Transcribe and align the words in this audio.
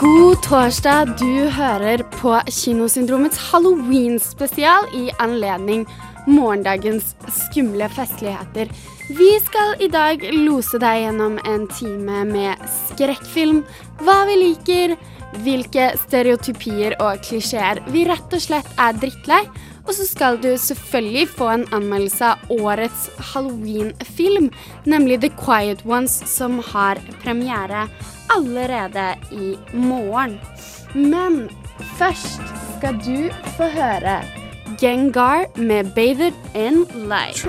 God 0.00 0.38
torsdag. 0.40 1.10
Du 1.20 1.50
hører 1.52 2.00
på 2.14 2.32
Kinosyndromets 2.48 3.36
halloween-spesial 3.50 4.86
i 4.96 5.10
anledning 5.20 5.82
morgendagens 6.24 7.10
skumle 7.28 7.84
festligheter. 7.92 8.70
Vi 9.12 9.28
skal 9.44 9.74
i 9.84 9.90
dag 9.92 10.24
lose 10.32 10.80
deg 10.80 11.02
gjennom 11.02 11.36
en 11.44 11.66
time 11.76 12.22
med 12.30 12.64
skrekkfilm, 12.78 13.60
hva 14.00 14.22
vi 14.30 14.38
liker, 14.40 14.96
hvilke 15.44 15.90
stereotypier 16.06 16.96
og 16.96 17.20
klisjeer 17.26 17.82
vi 17.92 18.06
rett 18.08 18.32
og 18.32 18.46
slett 18.46 18.72
er 18.80 18.96
drittlei. 19.04 19.42
Og 19.86 19.94
så 19.94 20.06
skal 20.06 20.38
du 20.42 20.50
selvfølgelig 20.58 21.28
få 21.28 21.48
en 21.54 21.66
anmeldelse 21.72 22.24
av 22.24 22.36
årets 22.50 23.10
halloween-film, 23.32 24.50
nemlig 24.84 25.20
The 25.20 25.32
Quiet 25.44 25.84
Ones, 25.86 26.22
som 26.30 26.60
har 26.72 27.00
premiere 27.22 27.88
allerede 28.36 29.14
i 29.32 29.56
morgen. 29.74 30.38
Men 30.94 31.50
først 31.98 32.40
skal 32.78 32.94
du 33.06 33.30
få 33.56 33.70
høre 33.74 34.20
Gengar 34.80 35.44
med 35.56 35.84
'Bathed 35.94 36.32
in 36.54 36.86
Light'. 37.10 37.48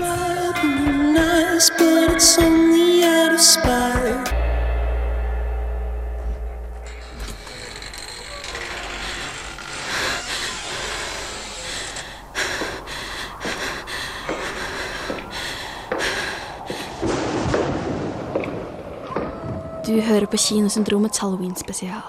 Du 20.01 20.07
hører 20.07 20.25
på 20.25 20.37
Kinosyndromets 20.41 21.19
halloween-spesial. 21.21 21.99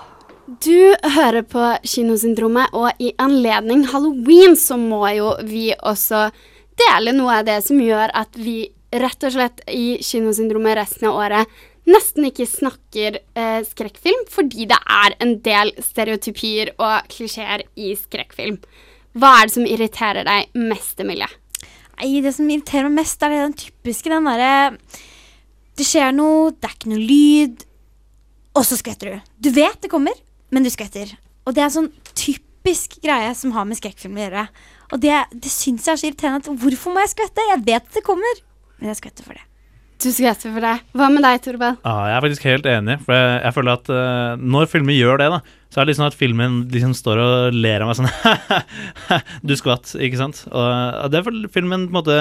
Du 0.65 0.95
hører 1.13 1.45
på 1.45 1.61
Kinosyndromet, 1.85 2.71
og 2.73 2.97
i 2.97 3.11
anledning 3.21 3.83
halloween 3.91 4.55
så 4.57 4.79
må 4.81 5.03
jo 5.13 5.35
vi 5.45 5.75
også 5.77 6.23
dele 6.81 7.13
noe 7.13 7.35
av 7.43 7.51
det 7.51 7.59
som 7.67 7.83
gjør 7.83 8.15
at 8.17 8.39
vi 8.41 8.71
rett 8.97 9.27
og 9.29 9.35
slett 9.35 9.61
i 9.69 9.99
Kinosyndromet 10.01 10.79
resten 10.79 11.11
av 11.11 11.19
året 11.21 11.53
nesten 11.93 12.31
ikke 12.31 12.47
snakker 12.49 13.19
eh, 13.21 13.59
skrekkfilm, 13.69 14.23
fordi 14.33 14.65
det 14.71 14.79
er 14.81 15.17
en 15.21 15.35
del 15.45 15.75
stereotypier 15.85 16.71
og 16.79 17.11
klisjeer 17.13 17.67
i 17.77 17.91
skrekkfilm. 17.99 18.57
Hva 19.21 19.35
er 19.43 19.51
det 19.51 19.57
som 19.59 19.69
irriterer 19.69 20.25
deg 20.31 20.57
mest, 20.71 20.95
Emilie? 21.05 21.29
Nei, 21.99 22.15
det 22.25 22.33
som 22.39 22.49
irriterer 22.49 22.89
meg 22.89 23.03
mest, 23.03 23.21
er 23.21 23.37
den 23.37 23.59
typiske 23.67 24.09
den 24.09 24.31
derre 24.31 24.73
Det 25.77 25.85
skjer 25.85 26.17
noe, 26.17 26.55
det 26.57 26.71
er 26.71 26.79
ikke 26.79 26.95
noe 26.95 27.05
lyd, 27.05 27.67
og 28.53 28.67
så 28.69 28.79
skvetter 28.79 29.13
du. 29.13 29.31
Du 29.49 29.51
vet 29.55 29.79
det 29.83 29.91
kommer, 29.93 30.17
men 30.53 30.65
du 30.65 30.71
skvetter. 30.73 31.15
Og 31.47 31.55
det 31.57 31.63
er 31.63 31.71
en 31.71 31.77
sånn 31.79 31.93
typisk 32.13 32.99
greie 33.05 33.33
som 33.39 33.55
har 33.57 33.65
med 33.69 33.81
skrekkfilm 33.81 34.19
å 34.19 34.27
gjøre. 34.27 34.49
Og 34.93 35.01
det, 35.03 35.15
det 35.33 35.53
syns 35.53 35.89
jeg 35.89 35.95
er 35.95 36.03
så 36.03 36.11
irriterende. 36.11 36.43
at 36.45 36.61
Hvorfor 36.65 36.93
må 36.93 37.03
jeg 37.05 37.15
skvette? 37.15 37.49
Jeg 37.49 37.65
vet 37.65 37.89
at 37.89 37.97
det 37.97 38.05
kommer, 38.07 38.45
men 38.79 38.93
jeg 38.93 39.01
skvetter 39.01 39.27
for 39.27 39.39
det. 39.39 39.47
Du 40.03 40.09
skvetter 40.11 40.51
for 40.51 40.65
det. 40.65 40.75
Hva 40.99 41.09
med 41.15 41.23
deg, 41.23 41.41
Torben? 41.45 41.77
Ja, 41.87 41.95
jeg 42.11 42.17
er 42.17 42.25
faktisk 42.25 42.47
helt 42.49 42.67
enig. 42.67 42.97
For 43.07 43.15
jeg, 43.15 43.35
jeg 43.39 43.57
føler 43.57 43.77
at 43.79 43.91
uh, 43.95 44.41
når 44.43 44.71
filmer 44.73 44.97
gjør 44.97 45.23
det, 45.23 45.29
da, 45.31 45.39
så 45.71 45.79
er 45.79 45.87
det 45.87 45.93
liksom 45.93 46.09
at 46.09 46.17
filmen 46.19 46.57
liksom 46.73 46.95
står 46.99 47.23
og 47.23 47.57
ler 47.57 47.85
av 47.85 47.93
meg 47.93 48.01
sånn 48.01 48.11
Du 49.47 49.55
skvatt, 49.57 49.95
ikke 49.95 50.19
sant? 50.19 50.43
Og 50.51 51.07
det 51.13 51.21
er 51.21 51.29
fordi 51.29 51.53
filmen 51.55 51.87
på 51.87 51.95
en 51.95 52.01
måte 52.01 52.19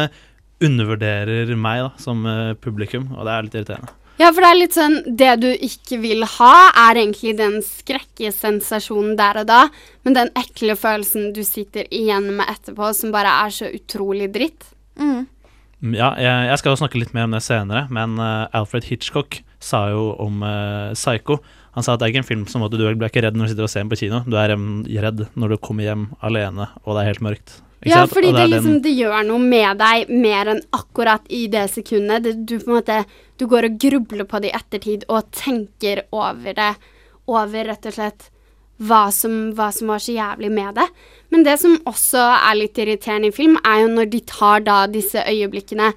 undervurderer 0.62 1.50
meg 1.58 1.88
da, 1.88 1.90
som 2.00 2.22
uh, 2.30 2.54
publikum, 2.62 3.10
og 3.18 3.26
det 3.26 3.34
er 3.34 3.48
litt 3.48 3.58
irriterende. 3.58 3.96
Ja, 4.20 4.30
for 4.30 4.44
det 4.44 4.50
er 4.52 4.58
litt 4.60 4.76
sånn 4.76 4.96
Det 5.18 5.30
du 5.42 5.48
ikke 5.50 5.98
vil 6.02 6.26
ha, 6.38 6.56
er 6.90 7.00
egentlig 7.00 7.32
den 7.40 7.60
skrekkesensasjonen 7.66 9.16
der 9.20 9.42
og 9.42 9.48
da, 9.50 9.62
men 10.06 10.18
den 10.18 10.32
ekle 10.38 10.76
følelsen 10.78 11.32
du 11.36 11.42
sitter 11.48 11.88
igjen 11.90 12.30
med 12.38 12.50
etterpå, 12.52 12.92
som 12.98 13.14
bare 13.16 13.32
er 13.46 13.56
så 13.56 13.72
utrolig 13.72 14.30
dritt. 14.36 14.68
Mm. 15.00 15.26
Mm, 15.82 15.96
Ja, 15.98 16.12
jeg, 16.22 16.50
jeg 16.52 16.62
skal 16.62 16.76
jo 16.76 16.82
snakke 16.84 17.02
litt 17.02 17.16
mer 17.18 17.26
om 17.26 17.34
det 17.34 17.42
senere, 17.46 17.88
men 17.94 18.20
uh, 18.22 18.46
Alfred 18.58 18.86
Hitchcock 18.90 19.42
sa 19.62 19.88
jo 19.94 20.12
om 20.22 20.42
uh, 20.46 20.94
Psycho 20.98 21.40
Han 21.76 21.86
sa 21.86 21.94
at 21.94 22.02
det 22.02 22.08
er 22.08 22.14
ikke 22.14 22.22
en 22.24 22.28
film 22.28 22.46
som 22.50 22.64
at 22.66 22.74
du 22.74 22.82
blir 22.82 23.08
ikke 23.08 23.22
redd 23.24 23.38
når 23.38 23.48
du 23.48 23.54
sitter 23.54 23.66
og 23.68 23.72
ser 23.72 23.86
den 23.86 23.92
på 23.94 24.00
kino. 24.02 24.22
Du 24.28 24.36
er 24.38 24.54
um, 24.54 24.82
redd 24.86 25.26
når 25.40 25.54
du 25.54 25.62
kommer 25.64 25.88
hjem 25.88 26.10
alene, 26.20 26.68
og 26.84 26.98
det 26.98 27.04
er 27.04 27.14
helt 27.14 27.24
mørkt. 27.24 27.54
Ikke 27.82 27.90
Ja, 27.90 28.02
sant? 28.04 28.14
fordi 28.14 28.32
det, 28.32 28.38
det, 28.38 28.48
liksom, 28.54 28.82
det 28.86 28.92
gjør 28.94 29.24
noe 29.26 29.42
med 29.42 29.80
deg 29.82 30.10
mer 30.14 30.52
enn 30.54 30.62
akkurat 30.78 31.24
i 31.34 31.48
det 31.50 31.66
sekundet. 31.74 32.24
Det, 32.24 32.34
du 32.46 32.60
på 32.60 32.70
en 32.70 32.78
måte 32.78 33.06
Du 33.42 33.48
går 33.50 33.66
og 33.66 33.80
grubler 33.82 34.28
på 34.30 34.38
det 34.40 34.52
i 34.52 34.58
ettertid 34.58 35.08
og 35.10 35.32
tenker 35.34 36.04
over 36.14 36.54
det. 36.54 36.76
Over 37.26 37.66
rett 37.72 37.88
og 37.90 37.96
slett 37.96 38.28
hva 38.82 39.08
som, 39.14 39.52
hva 39.58 39.72
som 39.74 39.90
var 39.90 40.02
så 40.02 40.14
jævlig 40.14 40.52
med 40.54 40.78
det. 40.78 40.86
Men 41.34 41.44
det 41.46 41.58
som 41.62 41.78
også 41.90 42.22
er 42.22 42.58
litt 42.60 42.78
irriterende 42.82 43.30
i 43.30 43.36
film, 43.36 43.58
er 43.66 43.84
jo 43.84 43.92
når 43.94 44.10
de 44.14 44.22
tar 44.30 44.64
da 44.66 44.84
disse 44.90 45.22
øyeblikkene 45.22 45.92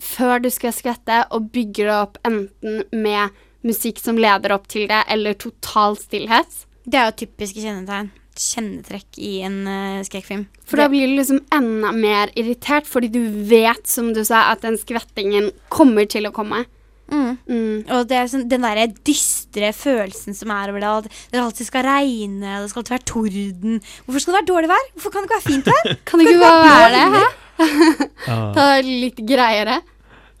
før 0.00 0.42
du 0.44 0.50
skal 0.52 0.74
skvette, 0.76 1.22
og 1.32 1.50
bygger 1.52 1.88
det 1.88 1.96
opp 1.96 2.18
enten 2.28 2.82
med 2.92 3.36
musikk 3.66 4.00
som 4.00 4.20
leder 4.20 4.52
opp 4.56 4.68
til 4.68 4.84
det, 4.90 5.02
eller 5.08 5.36
total 5.40 5.96
stillhet. 6.00 6.64
Det 6.84 7.00
er 7.00 7.08
jo 7.10 7.16
typiske 7.24 7.60
kjennetegn. 7.64 8.12
Kjennetrekk 8.40 9.18
i 9.22 9.32
en 9.46 9.58
uh, 9.66 10.04
skrekkfilm. 10.06 10.46
For 10.66 10.80
da 10.80 10.88
blir 10.92 11.08
du 11.08 11.16
liksom 11.18 11.42
enda 11.54 11.92
mer 11.96 12.32
irritert, 12.38 12.88
fordi 12.90 13.10
du 13.14 13.20
vet, 13.50 13.84
som 13.88 14.12
du 14.16 14.22
sa, 14.26 14.48
at 14.52 14.64
den 14.66 14.78
skvettingen 14.80 15.52
kommer 15.72 16.08
til 16.10 16.28
å 16.28 16.34
komme. 16.34 16.64
Mm. 17.06 17.38
Mm. 17.46 17.74
Og 17.94 18.06
det 18.10 18.16
er 18.18 18.30
sånn, 18.30 18.46
den 18.50 18.64
derre 18.66 18.88
dystre 19.06 19.70
følelsen 19.76 20.34
som 20.34 20.50
er 20.54 20.72
over 20.72 20.82
det. 20.82 20.92
At 20.92 21.26
det 21.32 21.42
alltid 21.42 21.68
skal 21.68 21.86
regne, 21.86 22.60
det 22.62 22.70
skal 22.72 22.82
alltid 22.82 22.96
være 22.96 23.08
torden. 23.12 23.82
Hvorfor 24.06 24.22
skal 24.24 24.32
det 24.32 24.38
være 24.40 24.50
dårlig 24.52 24.70
vær? 24.72 24.86
Hvorfor 24.94 25.14
kan 25.14 25.26
det 25.26 25.28
ikke 25.28 25.38
være 25.38 25.50
fint 25.50 25.70
vær? 25.72 25.92
Kan 26.08 26.22
det 26.22 26.30
ikke 26.30 26.46
bare 26.46 26.70
være 26.70 27.04
det? 27.16 27.26
Ta 28.56 28.64
det 28.74 28.96
litt 29.04 29.20
greiere. 29.28 29.80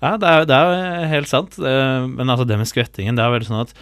Ja, 0.02 0.16
det 0.20 0.28
er, 0.28 0.48
det 0.48 0.56
er 0.56 0.66
jo 0.66 1.12
helt 1.14 1.30
sant. 1.30 1.54
Eh, 1.56 2.08
Men 2.10 2.28
altså, 2.28 2.44
det 2.48 2.58
med 2.60 2.68
skvettingen, 2.68 3.16
det 3.16 3.24
er 3.24 3.32
veldig 3.32 3.48
sånn 3.48 3.62
at 3.62 3.72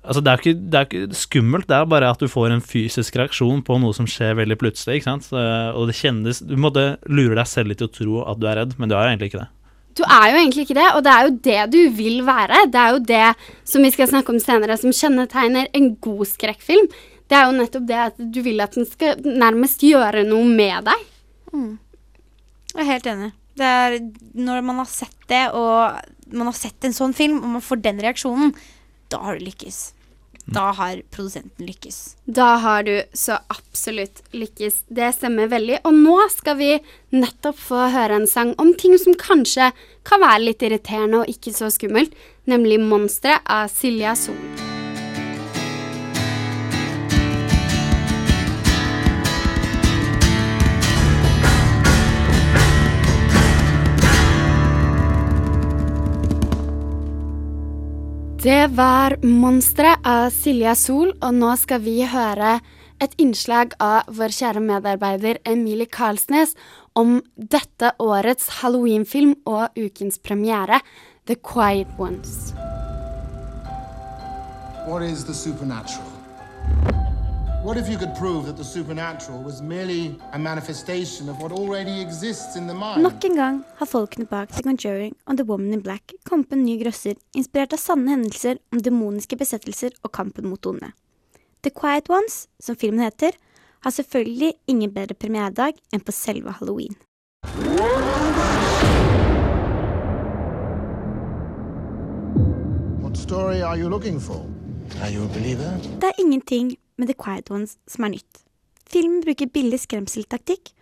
Altså, 0.00 0.22
det 0.24 0.30
er, 0.32 0.40
ikke, 0.40 0.54
det 0.72 0.78
er 0.80 0.86
ikke 0.88 1.16
skummelt, 1.18 1.66
det 1.68 1.76
er 1.76 1.84
bare 1.92 2.08
at 2.10 2.18
du 2.22 2.28
får 2.32 2.54
en 2.54 2.62
fysisk 2.64 3.18
reaksjon 3.20 3.60
på 3.66 3.76
noe 3.82 3.92
som 3.92 4.06
skjer 4.08 4.32
veldig 4.38 4.56
plutselig, 4.56 4.96
ikke 5.00 5.08
sant. 5.10 5.26
Så- 5.28 5.74
Og 5.76 5.86
det 5.90 5.96
kjennes 5.98 6.40
Du 6.46 6.56
måtte 6.56 6.96
lure 7.06 7.34
deg 7.36 7.46
selv 7.46 7.68
litt 7.68 7.78
til 7.78 7.88
å 7.88 7.92
tro 7.92 8.22
at 8.30 8.40
du 8.40 8.46
er 8.48 8.56
redd, 8.62 8.78
men 8.78 8.88
du 8.88 8.94
er 8.96 9.02
jo 9.04 9.10
egentlig 9.16 9.28
ikke 9.32 9.42
det. 9.44 9.48
Du 9.98 10.02
er 10.06 10.26
jo 10.30 10.38
egentlig 10.38 10.64
ikke 10.64 10.78
det, 10.78 10.88
og 10.94 11.02
det 11.04 11.12
er 11.12 11.22
jo 11.26 11.36
det 11.42 11.70
du 11.72 11.90
vil 11.90 12.22
være. 12.24 12.70
Det 12.70 12.80
er 12.80 12.90
jo 12.94 12.98
det 13.00 13.36
som 13.64 13.82
vi 13.82 13.90
skal 13.90 14.06
snakke 14.08 14.30
om 14.30 14.38
senere, 14.40 14.78
som 14.78 14.90
kjennetegner 14.94 15.66
en 15.74 15.94
god 15.96 16.24
skrekkfilm. 16.30 16.86
Det 17.28 17.36
er 17.36 17.44
jo 17.50 17.58
nettopp 17.58 17.86
det 17.86 17.98
at 18.06 18.16
du 18.32 18.40
vil 18.42 18.60
at 18.60 18.72
den 18.72 18.86
skal 18.86 19.16
nærmest 19.22 19.80
gjøre 19.84 20.24
noe 20.26 20.44
med 20.48 20.84
deg. 20.88 21.06
Jeg 21.52 22.80
er 22.86 22.90
helt 22.92 23.06
enig. 23.10 23.32
Det 23.58 23.66
er 23.66 23.98
når 24.34 24.62
man 24.64 24.76
har 24.80 24.86
sett 24.86 25.16
det, 25.28 25.42
og 25.52 26.00
man 26.32 26.46
har 26.46 26.56
sett 26.56 26.86
en 26.86 26.94
sånn 26.96 27.14
film, 27.14 27.40
og 27.42 27.50
man 27.58 27.64
får 27.64 27.82
den 27.82 27.98
reaksjonen, 28.00 28.54
da 29.10 29.20
har 29.24 29.38
du 29.38 29.44
lykkes. 29.44 29.80
Da 30.50 30.70
har 30.74 31.02
produsenten 31.14 31.66
lykkes. 31.66 32.16
Da 32.24 32.56
har 32.62 32.82
du 32.82 33.02
så 33.12 33.38
absolutt 33.52 34.22
lykkes. 34.34 34.82
Det 34.88 35.12
stemmer 35.14 35.50
veldig. 35.52 35.78
Og 35.86 35.94
nå 35.94 36.16
skal 36.32 36.58
vi 36.58 36.72
nettopp 37.14 37.60
få 37.60 37.86
høre 37.94 38.18
en 38.18 38.26
sang 38.30 38.54
om 38.58 38.72
ting 38.74 38.96
som 38.98 39.14
kanskje 39.14 39.70
kan 40.08 40.24
være 40.24 40.48
litt 40.48 40.66
irriterende 40.66 41.22
og 41.22 41.30
ikke 41.30 41.54
så 41.54 41.70
skummelt, 41.70 42.14
nemlig 42.50 42.80
'Monstre' 42.82 43.40
av 43.46 43.70
Silja 43.70 44.16
Sol. 44.18 44.79
Det 58.42 58.66
var 58.72 59.16
'Monstre' 59.20 59.96
av 60.04 60.30
Silja 60.30 60.72
Sol, 60.74 61.10
og 61.20 61.34
nå 61.34 61.56
skal 61.60 61.82
vi 61.84 61.98
høre 62.08 62.54
et 62.96 63.12
innslag 63.20 63.74
av 63.84 64.08
vår 64.08 64.32
kjære 64.32 64.62
medarbeider 64.64 65.42
Emilie 65.44 65.84
Karlsnes 65.84 66.54
om 66.96 67.20
dette 67.36 67.92
årets 68.00 68.48
halloweenfilm 68.62 69.34
og 69.44 69.76
ukens 69.76 70.16
premiere, 70.18 70.80
'The 71.26 71.36
Quiet 71.36 71.92
Ones'. 71.98 72.54
What 74.88 75.02
is 75.02 75.24
the 75.24 75.34
supernatural? 75.34 76.99
What 77.62 77.76
if 77.76 77.90
you 77.90 77.98
could 77.98 78.14
prove 78.14 78.46
that 78.46 78.56
the 78.56 78.64
supernatural 78.64 79.42
was 79.42 79.60
merely 79.60 80.16
a 80.32 80.38
manifestation 80.38 81.28
of 81.28 81.42
what 81.42 81.52
already 81.52 82.00
exists 82.00 82.56
in 82.56 82.66
the 82.66 82.72
mind? 82.72 83.02
Nok 83.02 83.24
en 83.24 83.34
gang 83.36 83.64
har 83.76 83.86
folkene 83.86 84.24
bak 84.24 84.48
The 84.48 84.62
Conjuring 84.62 85.12
og 85.26 85.36
The 85.36 85.44
Woman 85.44 85.74
in 85.74 85.82
Black 85.82 86.14
kommet 86.24 86.48
på 86.48 86.56
en 86.56 86.64
ny 86.64 86.78
grøsser 86.80 87.18
inspirert 87.36 87.74
av 87.76 87.82
sanne 87.82 88.08
hendelser 88.14 88.56
om 88.72 88.80
demoniske 88.80 89.36
besettelser 89.36 89.92
og 90.02 90.12
kampen 90.16 90.48
mot 90.48 90.66
onde. 90.66 90.88
The 91.60 91.70
Quiet 91.70 92.08
Ones, 92.08 92.46
som 92.60 92.76
filmen 92.80 93.04
heter, 93.04 93.36
har 93.84 93.90
selvfølgelig 93.90 94.54
ingen 94.66 94.94
bedre 94.94 95.14
premieredag 95.14 95.76
enn 95.92 96.00
på 96.00 96.16
selve 96.16 96.56
halloween. 96.62 96.96
What 103.04 103.20
story 103.20 103.60
are 103.60 103.76
you 103.76 103.90
looking 103.90 104.18
for? 104.18 104.46
Are 105.02 105.10
you 105.10 105.24
a 105.24 105.28
believer? 105.28 105.76
Det 106.00 106.08
er 106.08 106.16
ingenting 106.18 106.76
med 107.00 107.10
The 107.10 107.16
Quiet 107.16 107.50
Ones 107.50 107.78
som 107.88 108.06
er 108.06 108.14
nytt. 108.14 108.44
Filmen 108.90 109.22
bruker 109.24 109.50
billig 109.50 109.80
skremseltaktikk 109.84 110.72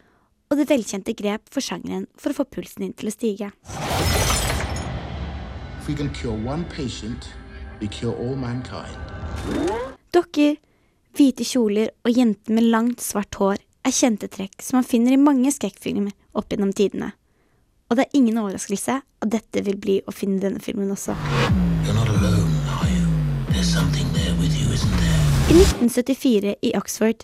og 0.48 0.56
det 0.60 0.68
velkjente 0.70 1.14
grep 1.16 1.50
for 1.52 1.64
sjangeren 1.64 2.06
for 2.18 2.32
å 2.32 2.40
få 2.40 2.48
pulsen 2.48 2.86
din 2.86 2.94
til 2.96 3.10
å 3.10 3.14
stige. 3.14 3.50
Patient. 6.72 7.28
Dokker, 10.12 10.56
hvite 11.16 11.46
kjoler 11.46 11.92
og 12.04 12.12
jenter 12.12 12.56
med 12.56 12.68
langt, 12.72 13.04
svart 13.04 13.38
hår 13.40 13.62
er 13.86 13.94
kjente 13.94 14.28
trekk 14.32 14.60
som 14.64 14.80
man 14.80 14.88
finner 14.88 15.14
i 15.14 15.20
mange 15.20 15.52
skrekkfilmer 15.54 16.12
opp 16.36 16.52
gjennom 16.52 16.74
tidene. 16.76 17.12
Og 17.88 17.96
det 17.96 18.04
er 18.04 18.18
ingen 18.20 18.40
overraskelse 18.40 18.98
at 19.00 19.30
dette 19.32 19.64
vil 19.64 19.78
bli 19.80 20.00
å 20.04 20.12
finne 20.12 20.36
i 20.36 20.44
denne 20.44 20.60
filmen 20.60 20.92
også. 20.92 21.16
You're 21.86 21.96
not 21.96 22.08
alone, 22.08 22.52
are 22.68 22.90
you? 22.92 23.06
There's 23.48 23.72
something 23.72 24.12
there 24.12 24.34
with 24.36 24.52
you, 24.60 24.68
isn't 24.72 24.92
there? 25.00 25.07
I 25.48 25.50
1974 25.50 26.54
i 26.60 26.74
Oxford 26.76 27.22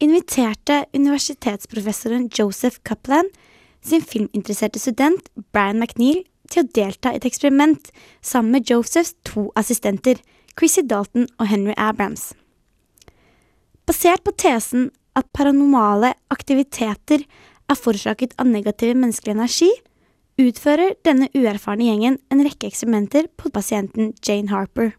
inviterte 0.00 0.86
universitetsprofessoren 0.96 2.30
Joseph 2.32 2.78
Kaplan 2.88 3.28
sin 3.84 4.00
filminteresserte 4.00 4.80
student 4.80 5.28
Brian 5.52 5.76
McNeil 5.76 6.22
til 6.48 6.62
å 6.62 6.70
delta 6.78 7.12
i 7.12 7.20
et 7.20 7.26
eksperiment 7.28 7.92
sammen 8.24 8.56
med 8.56 8.72
Josephs 8.72 9.12
to 9.28 9.50
assistenter, 9.60 10.16
Chrissy 10.56 10.86
Dalton 10.88 11.28
og 11.36 11.52
Henry 11.52 11.76
Abrams. 11.76 12.30
Basert 13.84 14.24
på 14.24 14.32
tesen 14.40 14.88
at 15.12 15.28
paranormale 15.36 16.14
aktiviteter 16.32 17.28
er 17.28 17.80
forårsaket 17.84 18.38
av 18.40 18.48
negativ 18.48 18.96
menneskelig 18.96 19.36
energi, 19.36 19.72
utfører 20.40 20.96
denne 21.04 21.28
uerfarne 21.36 21.92
gjengen 21.92 22.22
en 22.32 22.48
rekke 22.48 22.72
eksperimenter 22.72 23.28
på 23.36 23.52
pasienten 23.52 24.14
Jane 24.24 24.48
Harper. 24.48 24.94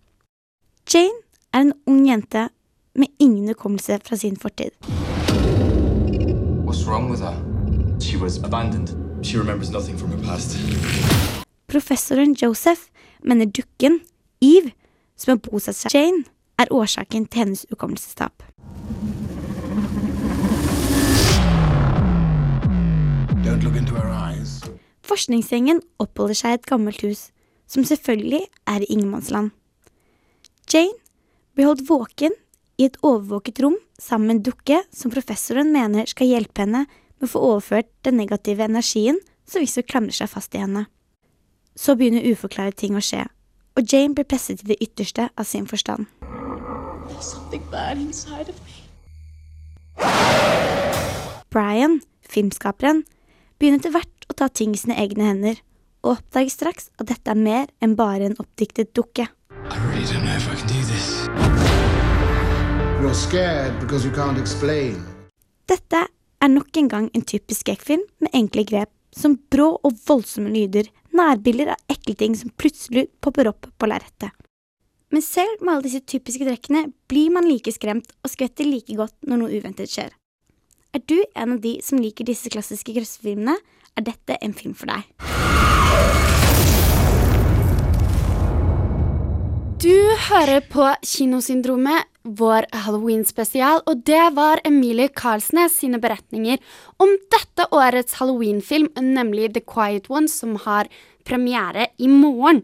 Jane 0.85 1.24
er 1.55 1.61
en 1.61 1.73
ung 1.87 2.07
jente 2.07 2.49
med 2.95 3.07
ingen 3.19 3.47
hukommelse 3.47 3.99
fra 4.03 4.15
sin 4.15 4.37
fortid. 4.37 4.71
What's 6.65 6.87
wrong 6.87 7.09
with 7.09 7.21
her? 7.21 7.35
She 7.99 8.17
was 8.17 8.37
abandoned. 8.43 8.89
She 9.23 9.37
remembers 9.37 9.71
nothing 9.71 9.97
from 9.99 10.11
her 10.11 10.23
past. 10.23 10.57
Professoren 11.67 12.35
Joseph 12.41 12.81
mener 13.23 13.45
dukken, 13.45 13.99
Eve, 14.41 14.71
som 15.17 15.31
har 15.31 15.37
bosatt 15.49 15.75
seg 15.75 15.95
Jane, 15.95 16.23
er 16.59 16.71
årsaken 16.71 17.25
til 17.25 17.39
hennes 17.39 17.65
hukommelsestap. 17.69 18.43
Don't 23.45 23.63
look 23.63 23.75
into 23.75 23.95
her 23.95 24.11
eyes. 24.11 24.61
Forskningsgjengen 25.03 25.81
oppholder 25.99 26.35
seg 26.35 26.51
i 26.51 26.59
et 26.59 26.67
gammelt 26.67 27.01
hus, 27.01 27.29
som 27.67 27.83
selvfølgelig 27.83 28.43
er 28.67 28.83
i 28.83 28.91
ingenmannsland. 28.91 29.51
Jane 30.73 31.04
blir 31.55 31.69
holdt 31.69 31.85
våken 31.89 32.35
i 32.77 32.87
et 32.89 32.97
overvåket 33.01 33.61
rom 33.63 33.77
sammen 34.01 34.27
med 34.27 34.35
en 34.35 34.45
dukke 34.49 34.81
som 34.93 35.13
professoren 35.13 35.71
mener 35.73 36.09
skal 36.11 36.27
hjelpe 36.27 36.65
henne 36.65 36.83
med 36.85 37.27
å 37.27 37.31
få 37.31 37.43
overført 37.53 37.91
den 38.07 38.19
negative 38.19 38.67
energien 38.67 39.21
som 39.47 39.63
visstnok 39.63 39.87
klamrer 39.87 40.15
seg 40.17 40.31
fast 40.31 40.55
i 40.55 40.61
henne. 40.63 40.85
Så 41.75 41.95
begynner 41.95 42.25
uforklarte 42.27 42.79
ting 42.83 42.95
å 42.95 43.03
skje, 43.03 43.23
og 43.75 43.87
Jane 43.91 44.15
blir 44.15 44.27
presset 44.27 44.59
til 44.61 44.73
det 44.73 44.81
ytterste 44.83 45.29
av 45.35 45.47
sin 45.47 45.67
forstand. 45.67 46.07
There's 47.07 47.31
something 47.31 47.63
bad 47.71 47.97
inside 48.01 48.49
of 48.49 48.59
me. 48.65 48.73
Brian, 51.53 52.01
filmskaperen, 52.27 53.05
begynner 53.59 53.79
etter 53.79 53.93
hvert 53.95 54.27
å 54.27 54.35
ta 54.35 54.49
ting 54.49 54.73
i 54.75 54.79
sine 54.81 54.97
egne 54.99 55.29
hender, 55.29 55.61
og 56.03 56.17
oppdager 56.17 56.51
straks 56.51 56.89
at 56.99 57.07
dette 57.13 57.31
er 57.31 57.39
mer 57.39 57.69
enn 57.79 57.95
bare 57.95 58.27
en 58.27 58.39
oppdiktet 58.41 58.91
dukke. 58.97 59.29
I 59.71 59.77
really 59.87 60.05
don't 60.05 60.25
know 60.25 60.35
if 60.35 60.51
I 60.51 60.55
can 60.59 60.67
do 60.67 60.84
Dette 65.69 66.01
er 66.41 66.51
nok 66.51 66.77
en 66.77 66.89
gang 66.91 67.05
en 67.13 67.25
typisk 67.25 67.63
skrekkfilm 67.63 68.03
med 68.23 68.35
enkle 68.37 68.65
grep 68.67 68.91
som 69.15 69.37
brå 69.51 69.69
og 69.87 69.95
voldsomme 70.07 70.51
lyder, 70.51 70.89
nærbilder 71.15 71.73
av 71.75 71.93
ekle 71.95 72.15
ting 72.19 72.35
som 72.37 72.51
plutselig 72.59 73.07
popper 73.23 73.49
opp 73.51 73.69
på 73.79 73.89
lerretet. 73.89 74.33
Men 75.13 75.23
selv 75.23 75.61
med 75.61 75.73
alle 75.73 75.87
disse 75.87 76.03
typiske 76.03 76.43
trekkene 76.43 76.89
blir 77.07 77.31
man 77.31 77.47
like 77.47 77.71
skremt 77.71 78.11
og 78.23 78.33
skvetter 78.33 78.67
like 78.67 78.97
godt 78.97 79.15
når 79.23 79.41
noe 79.41 79.55
uventet 79.55 79.91
skjer. 79.91 80.11
Er 80.95 81.03
du 81.07 81.17
en 81.35 81.55
av 81.57 81.63
de 81.63 81.77
som 81.83 82.01
liker 82.01 82.27
disse 82.27 82.51
klassiske 82.51 82.95
grøssefilmene, 82.95 83.55
er 83.95 84.03
dette 84.03 84.39
en 84.43 84.55
film 84.55 84.75
for 84.75 84.91
deg. 84.91 86.34
Du 89.75 89.91
hører 90.29 90.63
på 90.71 90.85
Kinosyndromet, 91.03 92.07
vår 92.23 92.63
Halloween-spesial, 92.71 93.81
og 93.83 94.05
det 94.07 94.21
var 94.37 94.61
Emilie 94.63 95.11
Karlsnes 95.11 95.75
sine 95.81 95.99
beretninger 95.99 96.63
om 96.95 97.11
dette 97.33 97.67
årets 97.75 98.15
Halloween-film, 98.21 98.87
nemlig 98.95 99.51
The 99.53 99.65
Quiet 99.67 100.07
One, 100.07 100.31
som 100.31 100.55
har 100.63 100.87
premiere 101.27 101.89
i 101.99 102.07
morgen. 102.07 102.63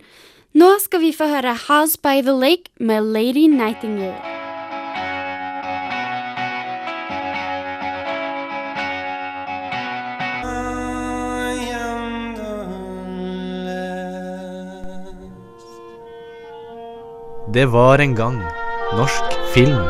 Nå 0.55 0.77
skal 0.79 1.03
vi 1.03 1.11
få 1.11 1.27
høre 1.35 1.57
House 1.67 1.99
by 1.99 2.23
the 2.23 2.31
Lake 2.31 2.71
med 2.79 3.11
Lady 3.11 3.49
Nightingale. 3.51 4.40
Det 17.53 17.65
var 17.71 17.98
en 17.98 18.15
gang 18.15 18.44
norsk 18.98 19.33
film. 19.53 19.83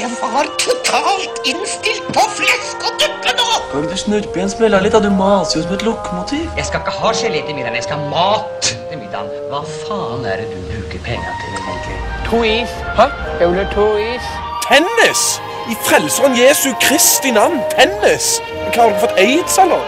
Jeg 0.00 0.10
var 0.22 0.46
totalt 0.58 1.40
innstilt 1.44 2.06
på 2.16 2.24
flesk 2.38 2.86
og 2.88 2.94
duppe 3.02 3.34
nå! 3.36 3.48
Kan 3.72 3.88
du 3.90 3.96
snurpe 4.00 4.32
igjen 4.40 4.48
spilla 4.48 4.80
litt? 4.80 4.96
da? 4.96 5.02
Du 5.04 5.10
maser 5.12 5.58
jo 5.58 5.66
som 5.66 5.74
et 5.76 5.84
lokomotiv. 5.84 6.46
Jeg 6.56 6.64
skal 6.70 6.80
ikke 6.80 6.94
ha 7.02 7.12
gelé 7.20 7.44
til 7.44 7.58
middagen, 7.58 7.76
jeg 7.76 7.84
skal 7.84 8.00
ha 8.00 8.08
mat 8.14 8.70
til 8.88 8.96
middagen. 8.96 9.28
Hva 9.52 9.60
faen 9.74 10.24
er 10.24 10.40
det 10.40 10.48
du 10.54 10.58
bruker 10.70 11.04
penger 11.10 11.36
til 11.42 11.60
egentlig? 11.60 12.00
To 12.30 12.42
is. 12.48 12.76
Hæ? 12.96 13.10
Jeg 13.40 13.50
vil 13.50 13.60
ha 13.60 13.66
to 13.76 13.88
is. 14.08 14.34
Tennis! 14.70 15.24
I 15.68 15.76
Frelseren 15.84 16.38
Jesu 16.38 16.70
Kristi 16.80 17.34
navn, 17.36 17.60
tennis! 17.76 18.38
Hva 18.72 18.86
Har 18.86 18.94
du 18.94 19.02
fått 19.04 19.20
aids, 19.20 19.60
eller? 19.60 19.84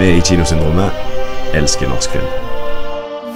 Vi 0.00 0.16
i 0.16 0.24
Kinosyndromet 0.26 1.54
elsker 1.54 1.94
norsk 1.94 2.18
film. 2.18 2.51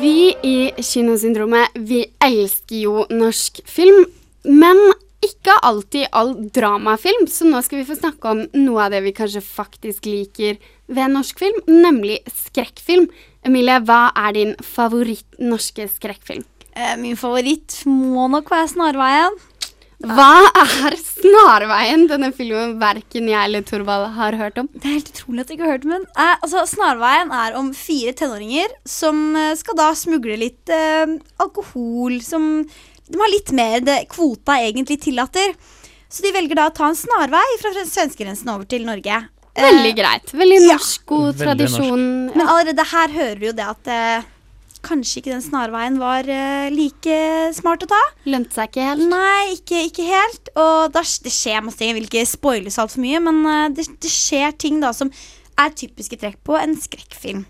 Vi 0.07 0.37
i 0.43 0.71
Kinosyndromet, 0.79 1.73
vi 1.75 2.05
elsker 2.23 2.77
jo 2.79 3.01
norsk 3.11 3.59
film, 3.67 4.05
men 4.47 4.79
ikke 5.25 5.57
alltid 5.67 6.13
all 6.15 6.31
dramafilm, 6.55 7.25
så 7.27 7.49
nå 7.49 7.59
skal 7.67 7.81
vi 7.81 7.87
få 7.89 7.97
snakke 7.99 8.31
om 8.31 8.45
noe 8.55 8.85
av 8.85 8.95
det 8.95 9.01
vi 9.03 9.13
kanskje 9.17 9.43
faktisk 9.43 10.07
liker 10.07 10.61
ved 10.87 11.11
norsk 11.11 11.43
film, 11.43 11.59
nemlig 11.67 12.21
skrekkfilm. 12.31 13.09
Emilie, 13.51 13.81
hva 13.89 14.13
er 14.29 14.37
din 14.37 14.55
favoritt 14.63 15.43
norske 15.43 15.89
skrekkfilm? 15.91 16.47
Eh, 16.77 16.95
min 17.03 17.19
favoritt 17.19 17.81
må 17.91 18.29
nok 18.31 18.55
være 18.55 18.71
Snarveien. 18.77 19.41
Hva 20.05 20.51
er 20.61 20.97
Snarveien? 21.01 22.05
Denne 22.11 22.29
filmen 22.37 22.75
verken 22.81 23.31
jeg 23.31 23.49
eller 23.49 23.65
Thorvald 23.65 24.11
har 24.17 24.37
hørt 24.37 24.59
om. 24.61 24.69
Det 24.75 24.85
er 24.85 24.99
helt 24.99 25.09
utrolig 25.15 25.43
at 25.45 25.49
jeg 25.51 25.57
ikke 25.57 25.67
har 25.67 25.77
hørt 25.79 25.87
om 25.89 25.95
den. 25.95 26.05
Eh, 26.13 26.35
altså, 26.35 26.65
Snarveien 26.69 27.33
er 27.33 27.57
om 27.57 27.71
fire 27.77 28.13
tenåringer 28.19 28.75
som 28.89 29.31
eh, 29.39 29.55
skal 29.57 29.79
da 29.79 29.89
smugle 29.97 30.37
litt 30.43 30.73
eh, 30.73 31.17
alkohol 31.43 32.21
som 32.25 32.67
de 33.07 33.23
har 33.23 33.33
litt 33.33 33.55
mer 33.57 33.81
det 33.87 34.03
kvota 34.13 34.59
egentlig 34.61 35.01
tillater. 35.07 35.57
Så 36.13 36.23
de 36.23 36.35
velger 36.35 36.59
da 36.59 36.69
å 36.69 36.75
ta 36.75 36.91
en 36.91 36.99
snarvei 36.99 37.47
fra 37.63 37.73
svenskegrensen 37.81 38.53
over 38.53 38.69
til 38.69 38.85
Norge. 38.87 39.25
Veldig 39.57 39.93
greit. 39.97 40.33
Veldig 40.37 40.63
norsk, 40.69 41.05
god 41.09 41.29
ja. 41.33 41.49
tradisjon. 41.49 42.07
Men 42.35 42.45
allerede 42.45 42.85
her 42.93 43.15
hører 43.15 43.39
du 43.41 43.47
jo 43.49 43.55
det 43.57 43.69
at 43.73 43.91
eh, 43.93 44.33
kanskje 44.87 45.21
ikke 45.21 45.33
den 45.35 45.43
snarveien 45.45 45.99
var 46.01 46.29
eh, 46.31 46.69
like 46.73 47.17
smart 47.57 47.83
å 47.85 47.89
ta. 47.91 47.99
Lønte 48.31 48.55
seg 48.57 48.71
ikke 48.71 48.87
helt? 48.87 49.05
Nei, 49.11 49.57
ikke, 49.57 49.83
ikke 49.91 50.07
helt. 50.07 50.53
Og 50.55 50.95
da, 50.95 51.03
det 51.03 51.33
skjer 51.35 51.65
masse 51.67 51.81
ting. 51.81 51.91
Jeg 51.93 51.99
vil 51.99 52.09
ikke 52.09 52.25
spoile 52.31 52.73
så 52.73 52.85
altfor 52.87 53.03
mye, 53.05 53.21
men 53.27 53.43
eh, 53.51 53.67
det, 53.77 53.89
det 54.03 54.13
skjer 54.13 54.55
ting 54.63 54.81
da 54.85 54.95
som 54.97 55.11
er 55.57 55.77
typiske 55.77 56.19
trekk 56.21 56.41
på 56.47 56.57
en 56.61 56.75
skrekkfilm. 56.79 57.45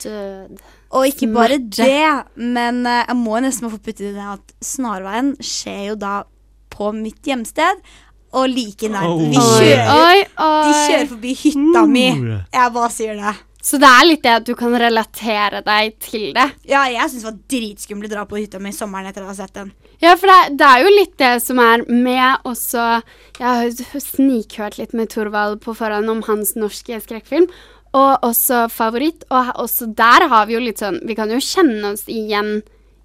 Død. 0.00 0.60
Og 0.96 1.06
ikke 1.06 1.28
bare 1.30 1.58
Smerte. 1.60 1.86
det, 1.86 2.44
men 2.56 2.82
eh, 2.88 3.02
jeg 3.06 3.18
må 3.20 3.40
nesten 3.44 3.70
få 3.70 3.78
putte 3.84 4.08
i 4.08 4.14
det 4.16 4.28
at 4.36 4.54
Snarveien 4.64 5.34
skjer 5.44 5.90
jo 5.92 5.98
da 6.00 6.14
på 6.72 6.90
mitt 6.96 7.22
hjemsted. 7.28 7.82
og 8.32 8.46
like 8.46 8.86
nært. 8.86 9.10
Oh. 9.10 9.22
Kjører, 9.34 10.20
de 10.38 10.74
kjører 10.86 11.06
forbi 11.10 11.32
hytta 11.34 11.80
mi. 11.90 12.04
Jeg 12.54 12.72
bare 12.76 12.90
sier 12.94 13.16
det. 13.18 13.32
Så 13.60 13.76
det 13.80 13.88
er 13.88 14.06
litt 14.08 14.22
det 14.24 14.32
at 14.38 14.46
du 14.48 14.54
kan 14.56 14.72
relatere 14.80 15.60
deg 15.66 15.96
til 16.00 16.30
det. 16.36 16.46
Ja, 16.68 16.86
jeg 16.88 17.10
syns 17.10 17.24
det 17.24 17.28
var 17.28 17.40
dritskummelt 17.52 18.08
å 18.08 18.14
dra 18.14 18.24
på 18.28 18.40
hytta 18.40 18.60
mi 18.62 18.72
i 18.72 18.76
sommeren 18.76 19.10
etter 19.10 19.26
å 19.26 19.28
ha 19.28 19.36
sett 19.36 19.52
den. 19.56 19.74
Ja, 20.00 20.14
for 20.16 20.32
det, 20.32 20.56
det 20.60 20.68
er 20.68 20.80
jo 20.80 20.94
litt 20.94 21.18
det 21.20 21.34
som 21.44 21.58
er 21.60 21.82
med 21.84 22.46
også 22.48 22.84
Jeg 23.36 23.44
har 23.44 24.00
snikhørt 24.00 24.78
litt 24.80 24.94
med 24.96 25.10
Thorvald 25.12 25.60
på 25.60 25.74
forhånd 25.76 26.08
om 26.08 26.24
hans 26.24 26.54
norske 26.56 27.02
skrekkfilm. 27.04 27.50
Og 27.96 28.24
også 28.24 28.64
favoritt. 28.72 29.26
Og 29.28 29.52
også 29.60 29.90
der 29.98 30.28
har 30.32 30.48
vi 30.48 30.56
jo 30.56 30.64
litt 30.64 30.80
sånn 30.80 31.02
Vi 31.04 31.16
kan 31.18 31.32
jo 31.32 31.42
kjenne 31.42 31.92
oss 31.92 32.06
igjen 32.08 32.60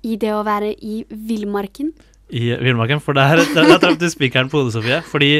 i 0.05 0.15
det 0.21 0.31
å 0.31 0.43
være 0.45 0.71
i 0.85 1.01
villmarken. 1.09 1.91
I 2.29 2.55
Villmarken. 2.57 3.01
For 3.03 3.17
der, 3.17 3.41
der, 3.53 3.67
der 3.69 3.79
traff 3.81 3.99
du 4.01 4.07
spikeren 4.09 4.49
på 4.49 4.61
hodet, 4.61 4.73
Sofie. 4.73 5.01
Fordi 5.09 5.31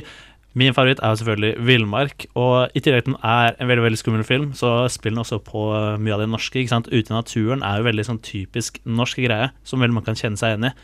min 0.56 0.74
favoritt 0.76 1.02
er 1.04 1.12
jo 1.12 1.20
selvfølgelig 1.20 1.66
Villmark. 1.68 2.26
Og 2.40 2.72
i 2.76 2.80
tillegg 2.80 3.04
til 3.04 3.14
den 3.14 3.22
er 3.28 3.58
en 3.60 3.68
veldig 3.68 3.84
veldig 3.84 4.00
skummel 4.00 4.24
film, 4.28 4.54
så 4.56 4.88
spiller 4.92 5.18
den 5.18 5.26
også 5.26 5.42
på 5.44 5.68
mye 6.00 6.16
av 6.16 6.24
det 6.24 6.30
norske. 6.32 6.60
ikke 6.60 6.72
sant? 6.72 6.88
Ute 6.88 7.12
i 7.12 7.16
naturen 7.16 7.64
er 7.64 7.82
jo 7.82 7.90
veldig 7.90 8.06
sånn 8.08 8.22
typisk 8.24 8.80
norsk 8.88 9.20
greie, 9.26 9.52
som 9.68 9.84
veldig 9.84 10.00
man 10.00 10.08
kan 10.08 10.16
kjenne 10.16 10.40
seg 10.40 10.56
igjen 10.56 10.70
i. 10.72 10.76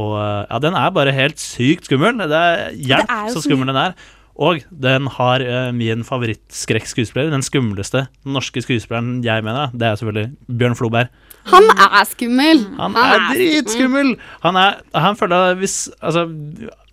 Og 0.00 0.16
ja, 0.18 0.58
den 0.58 0.74
er 0.74 0.90
bare 0.94 1.14
helt 1.14 1.38
sykt 1.38 1.86
skummel. 1.86 2.16
Det 2.18 2.40
er 2.40 2.64
hjelp 2.72 3.10
Det 3.10 3.18
er 3.20 3.28
så 3.30 3.42
så 3.42 3.46
skummel 3.46 3.70
den 3.70 3.82
er. 3.82 3.94
Og 4.34 4.64
den 4.70 5.06
har 5.14 5.44
uh, 5.46 5.68
min 5.70 6.02
favorittskrekkskuespiller. 6.02 7.30
Den 7.30 7.44
skumleste 7.46 8.08
norske 8.26 8.64
skuespilleren 8.64 9.20
jeg 9.22 9.44
mener, 9.46 9.70
det 9.70 9.86
er 9.86 10.00
selvfølgelig 10.00 10.58
Bjørn 10.58 10.78
Floberg. 10.80 11.12
Han 11.50 11.66
er 11.74 12.04
skummel. 12.08 12.62
Han 12.78 12.94
er 12.96 13.18
dritskummel! 13.34 14.14
Han 14.44 14.56
er 14.56 14.78
Han 14.96 15.16
føler 15.18 15.50
at 15.52 15.58
hvis 15.60 15.76
Altså, 16.00 16.22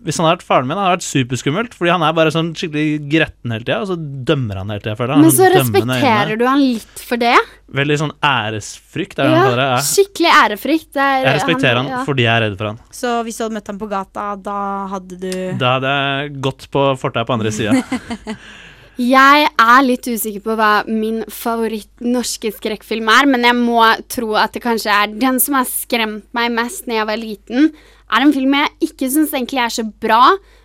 hvis 0.02 0.18
han 0.18 0.26
hadde 0.26 0.40
vært 0.40 0.44
faren 0.48 0.66
min, 0.66 0.76
hadde 0.76 0.90
det 0.90 0.96
vært 0.98 1.06
superskummelt. 1.06 1.74
Fordi 1.78 1.92
han 1.94 2.02
er 2.02 2.12
bare 2.16 2.32
sånn 2.34 2.50
skikkelig 2.58 3.08
gretten 3.12 3.54
hele 3.54 3.62
tida, 3.64 3.78
og 3.84 3.88
så 3.92 3.96
dømmer 4.26 4.58
han 4.58 4.72
hele 4.74 4.82
tida, 4.82 4.96
Men. 4.98 5.14
Han 5.14 5.22
Men 5.22 5.30
så 5.36 5.48
respekterer 5.54 6.34
du 6.40 6.44
han 6.48 6.58
litt 6.64 7.04
for 7.06 7.22
det. 7.22 7.36
Veldig 7.72 7.98
sånn 8.02 8.12
æresfrykt, 8.20 9.22
er 9.22 9.30
ja, 9.30 9.36
han 9.38 9.52
det. 9.60 9.66
Ja, 9.68 9.76
Ja. 9.76 9.84
skikkelig 9.86 10.32
ærefrykt. 10.42 10.90
Det 10.92 11.02
er- 11.06 11.22
Jeg 11.24 11.36
respekterer 11.38 11.76
han 11.80 11.86
ja. 11.92 12.02
fordi 12.04 12.22
jeg 12.26 12.34
er 12.34 12.44
redd 12.48 12.58
for 12.58 12.66
han. 12.72 12.80
Så 12.90 13.14
hvis 13.24 13.38
du 13.38 13.44
hadde 13.44 13.54
møtt 13.60 13.66
ham 13.72 13.78
på 13.78 13.88
gata, 13.88 14.26
da 14.42 14.58
hadde 14.88 15.20
du 15.22 15.32
Da 15.58 15.78
hadde 15.78 15.94
jeg 15.96 16.40
gått 16.42 16.68
på 16.70 16.82
fortauet 16.98 17.26
på 17.30 17.38
andre 17.38 17.50
sida. 17.54 17.72
Jeg 19.00 19.46
er 19.48 19.84
litt 19.86 20.04
usikker 20.04 20.42
på 20.44 20.54
hva 20.58 20.82
min 20.84 21.22
favoritt 21.32 22.02
norske 22.04 22.50
skrekkfilm 22.52 23.08
er, 23.08 23.28
men 23.30 23.46
jeg 23.46 23.56
må 23.56 23.80
tro 24.12 24.34
at 24.36 24.52
det 24.52 24.60
kanskje 24.64 24.92
er 24.92 25.14
den 25.16 25.40
som 25.40 25.56
har 25.56 25.68
skremt 25.68 26.26
meg 26.36 26.52
mest 26.52 26.84
når 26.86 26.98
jeg 26.98 27.08
var 27.08 27.20
liten, 27.20 27.70
er 28.12 28.24
en 28.26 28.34
film 28.34 28.58
jeg 28.58 28.90
ikke 28.90 29.08
syns 29.14 29.32
egentlig 29.32 29.62
er 29.64 29.72
så 29.72 29.86
bra, 30.04 30.20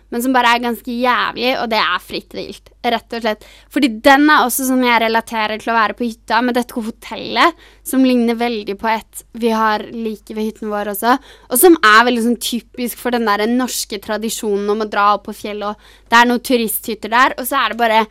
men 0.08 0.22
som 0.24 0.32
bare 0.32 0.54
er 0.56 0.62
ganske 0.64 0.94
jævlig, 0.94 1.50
og 1.60 1.68
det 1.72 1.80
er 1.80 2.04
Fritt 2.04 2.36
vilt, 2.36 2.70
rett 2.84 3.16
og 3.16 3.24
slett. 3.24 3.44
Fordi 3.74 3.90
den 4.04 4.24
er 4.32 4.46
også 4.46 4.68
som 4.70 4.80
jeg 4.84 5.02
relaterer 5.04 5.60
til 5.60 5.72
å 5.72 5.76
være 5.76 5.98
på 5.98 6.06
hytta, 6.06 6.40
med 6.44 6.56
dette 6.56 6.76
hotellet, 6.78 7.66
som 7.84 8.06
ligner 8.06 8.38
veldig 8.40 8.78
på 8.80 8.88
et 8.92 9.24
vi 9.38 9.52
har 9.52 9.84
like 9.92 10.32
ved 10.32 10.48
hytten 10.48 10.72
vår 10.72 10.94
også, 10.94 11.18
og 11.50 11.60
som 11.60 11.76
er 11.82 12.08
veldig 12.08 12.24
sånn 12.24 12.40
typisk 12.48 13.00
for 13.02 13.16
den 13.16 13.28
der 13.28 13.44
norske 13.50 14.00
tradisjonen 14.04 14.72
om 14.72 14.86
å 14.86 14.90
dra 14.90 15.12
opp 15.18 15.28
på 15.28 15.36
fjellet, 15.44 15.76
og 15.76 16.10
det 16.10 16.18
er 16.18 16.32
noen 16.32 16.44
turisthytter 16.44 17.12
der, 17.12 17.36
og 17.36 17.48
så 17.48 17.60
er 17.60 17.74
det 17.74 17.80
bare 17.82 18.02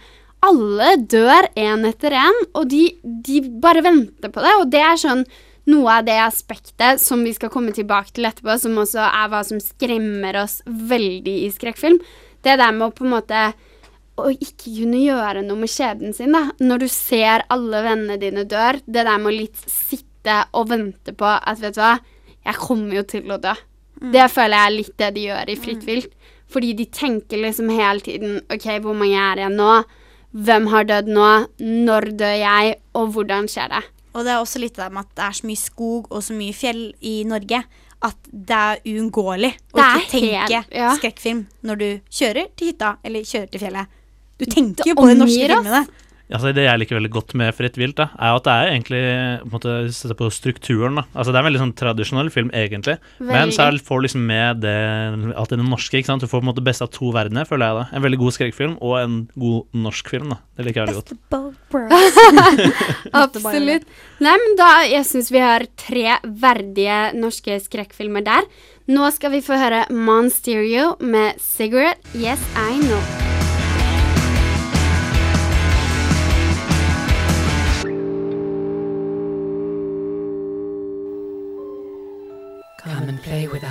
alle 0.46 0.94
dør 1.10 1.50
én 1.58 1.86
etter 1.90 2.14
én, 2.14 2.42
og 2.54 2.70
de, 2.70 2.84
de 3.02 3.42
bare 3.62 3.82
venter 3.86 4.30
på 4.34 4.44
det. 4.44 4.54
Og 4.62 4.68
det 4.70 4.84
er 4.86 5.00
sånn 5.02 5.24
noe 5.68 6.00
av 6.00 6.08
det 6.08 6.18
aspektet 6.24 7.02
som 7.04 7.24
vi 7.26 7.34
skal 7.36 7.52
komme 7.54 7.74
tilbake 7.76 8.16
til 8.16 8.28
etterpå, 8.30 8.56
som 8.62 8.78
også 8.80 9.04
er 9.04 9.32
hva 9.32 9.44
som 9.48 9.62
skremmer 9.64 10.40
oss 10.44 10.62
veldig 10.66 11.36
i 11.46 11.50
skrekkfilm. 11.54 12.00
Det 12.44 12.56
der 12.60 12.76
med 12.76 12.88
å 12.88 12.96
på 12.96 13.08
en 13.08 13.16
måte 13.18 13.48
å 14.18 14.32
ikke 14.34 14.72
kunne 14.80 15.00
gjøre 15.04 15.44
noe 15.46 15.62
med 15.62 15.72
skjebnen 15.72 16.16
sin, 16.16 16.34
da. 16.34 16.48
Når 16.64 16.86
du 16.86 16.88
ser 16.92 17.46
alle 17.54 17.84
vennene 17.86 18.18
dine 18.22 18.48
dør, 18.50 18.80
det 18.86 19.04
der 19.04 19.20
med 19.22 19.32
å 19.32 19.36
litt 19.36 19.60
sitte 19.70 20.40
og 20.58 20.72
vente 20.72 21.14
på 21.16 21.28
at, 21.28 21.60
vet 21.62 21.78
du 21.78 21.84
hva, 21.84 21.98
jeg 22.48 22.62
kommer 22.64 22.98
jo 22.98 23.04
til 23.12 23.30
å 23.34 23.40
dø. 23.44 23.54
Det 23.98 24.28
føler 24.32 24.56
jeg 24.56 24.70
er 24.70 24.76
litt 24.76 24.98
det 25.02 25.12
de 25.16 25.28
gjør 25.28 25.52
i 25.52 25.60
Fritt 25.60 25.86
vilt. 25.88 26.12
Fordi 26.48 26.72
de 26.80 26.86
tenker 26.94 27.42
liksom 27.44 27.70
hele 27.74 28.04
tiden 28.06 28.38
OK, 28.54 28.68
hvor 28.86 28.96
mange 28.96 29.20
er 29.20 29.42
jeg 29.44 29.52
nå? 29.52 29.72
Hvem 30.48 30.68
har 30.72 30.88
dødd 30.88 31.10
nå? 31.12 31.30
Når 31.60 32.12
dør 32.20 32.36
jeg? 32.40 32.78
Og 32.96 33.12
hvordan 33.16 33.50
skjer 33.52 33.74
det? 33.74 33.84
Og 34.14 34.24
det 34.26 34.34
er 34.34 34.40
også 34.40 34.62
litt 34.62 34.78
det 34.80 34.88
med 34.94 35.06
at 35.06 35.18
det 35.18 35.26
er 35.28 35.38
så 35.40 35.50
mye 35.50 35.62
skog 35.62 36.08
og 36.10 36.24
så 36.26 36.38
mye 36.38 36.56
fjell 36.56 36.82
i 37.06 37.20
Norge 37.28 37.62
at 38.08 38.28
det 38.30 38.58
er 38.58 38.82
uunngåelig 38.86 39.50
å 39.74 39.82
ikke 39.82 40.10
tenke 40.12 40.60
ja. 40.70 40.90
skrekkfilm 41.00 41.46
når 41.66 41.80
du 41.82 41.88
kjører 42.14 42.52
til 42.54 42.72
hytta 42.72 42.92
eller 43.06 43.26
kjører 43.26 43.50
til 43.54 43.64
fjellet. 43.64 43.96
Du 44.38 44.46
tenker 44.46 44.84
Det 44.84 44.92
jo 44.92 44.98
på 45.00 45.08
de 45.10 45.16
norske 45.18 45.48
filmene. 45.50 45.86
Altså, 46.28 46.52
det 46.52 46.66
jeg 46.66 46.80
liker 46.82 46.98
veldig 47.00 47.10
godt 47.14 47.34
med 47.40 47.54
Fritt 47.56 47.78
vilt, 47.80 47.96
da, 47.96 48.10
er 48.20 48.36
at 48.36 48.44
det 48.44 48.52
er 48.54 48.72
egentlig 48.74 49.00
på 49.40 49.48
en 49.48 49.54
måte, 49.54 50.16
på 50.20 50.28
strukturen. 50.36 50.96
da 51.00 51.04
Altså 51.16 51.32
Det 51.32 51.36
er 51.36 51.44
en 51.46 51.48
veldig 51.48 51.62
sånn 51.62 51.76
tradisjonell 51.80 52.30
film, 52.34 52.50
egentlig. 52.52 52.98
Men 53.20 53.50
så 53.56 53.68
er- 53.68 53.78
får 53.80 54.02
du 54.02 54.08
liksom 54.08 54.26
med 54.28 54.60
det 54.62 55.36
alt 55.38 55.50
det 55.50 55.60
norske. 55.60 55.98
ikke 55.98 56.06
sant 56.06 56.22
Du 56.22 56.28
får 56.28 56.42
på 56.42 56.44
en 56.44 56.52
måte 56.54 56.64
beste 56.64 56.84
av 56.84 56.92
to 56.92 57.12
verdener, 57.14 57.46
føler 57.48 57.68
jeg. 57.68 57.76
da 57.92 57.96
En 57.96 58.04
veldig 58.04 58.20
god 58.20 58.34
skrekkfilm 58.34 58.78
og 58.82 58.98
en 59.00 59.30
god 59.40 59.64
norsk 59.74 60.10
film. 60.10 60.30
da 60.30 60.38
Det 60.58 60.66
liker 60.66 60.86
jeg 60.86 60.88
veldig 60.88 61.04
godt. 61.04 61.14
Absolutt. 63.14 63.86
Nei, 64.20 64.36
men 64.38 64.56
da 64.58 64.72
Jeg 64.88 65.06
syns 65.06 65.32
vi 65.32 65.40
har 65.40 65.66
tre 65.78 66.18
verdige 66.26 67.14
norske 67.16 67.60
skrekkfilmer 67.62 68.24
der. 68.26 68.44
Nå 68.90 69.12
skal 69.14 69.32
vi 69.32 69.42
få 69.42 69.58
høre 69.60 69.86
Monsterio 69.92 70.96
med 71.00 71.36
'Cigarette 71.40 72.04
Yes 72.16 72.40
I 72.56 72.80
Know'. 72.80 73.27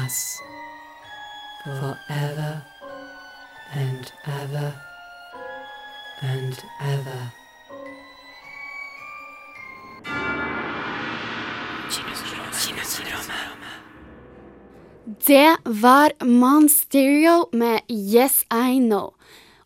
Us 0.06 0.40
forever 1.64 2.62
and 3.74 4.12
ever 4.42 4.68
and 6.22 6.56
ever. 6.80 7.22
Det 15.26 15.56
var 15.64 16.12
Monsterio 16.24 17.48
med 17.52 17.80
'Yes 17.88 18.44
I 18.50 18.78
Know'. 18.78 19.12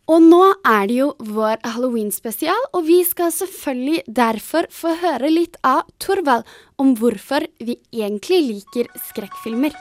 Og 0.07 0.21
nå 0.21 0.43
er 0.65 0.87
det 0.87 0.95
jo 0.97 1.13
vår 1.19 1.61
halloween-spesial, 1.63 2.63
og 2.73 2.83
vi 2.87 3.03
skal 3.03 3.31
selvfølgelig 3.31 4.01
derfor 4.15 4.65
få 4.69 4.95
høre 5.03 5.29
litt 5.29 5.55
av 5.63 5.81
Torvald 5.99 6.43
om 6.77 6.95
hvorfor 6.99 7.45
vi 7.59 7.77
egentlig 7.93 8.41
liker 8.47 8.89
skrekkfilmer. 9.07 9.71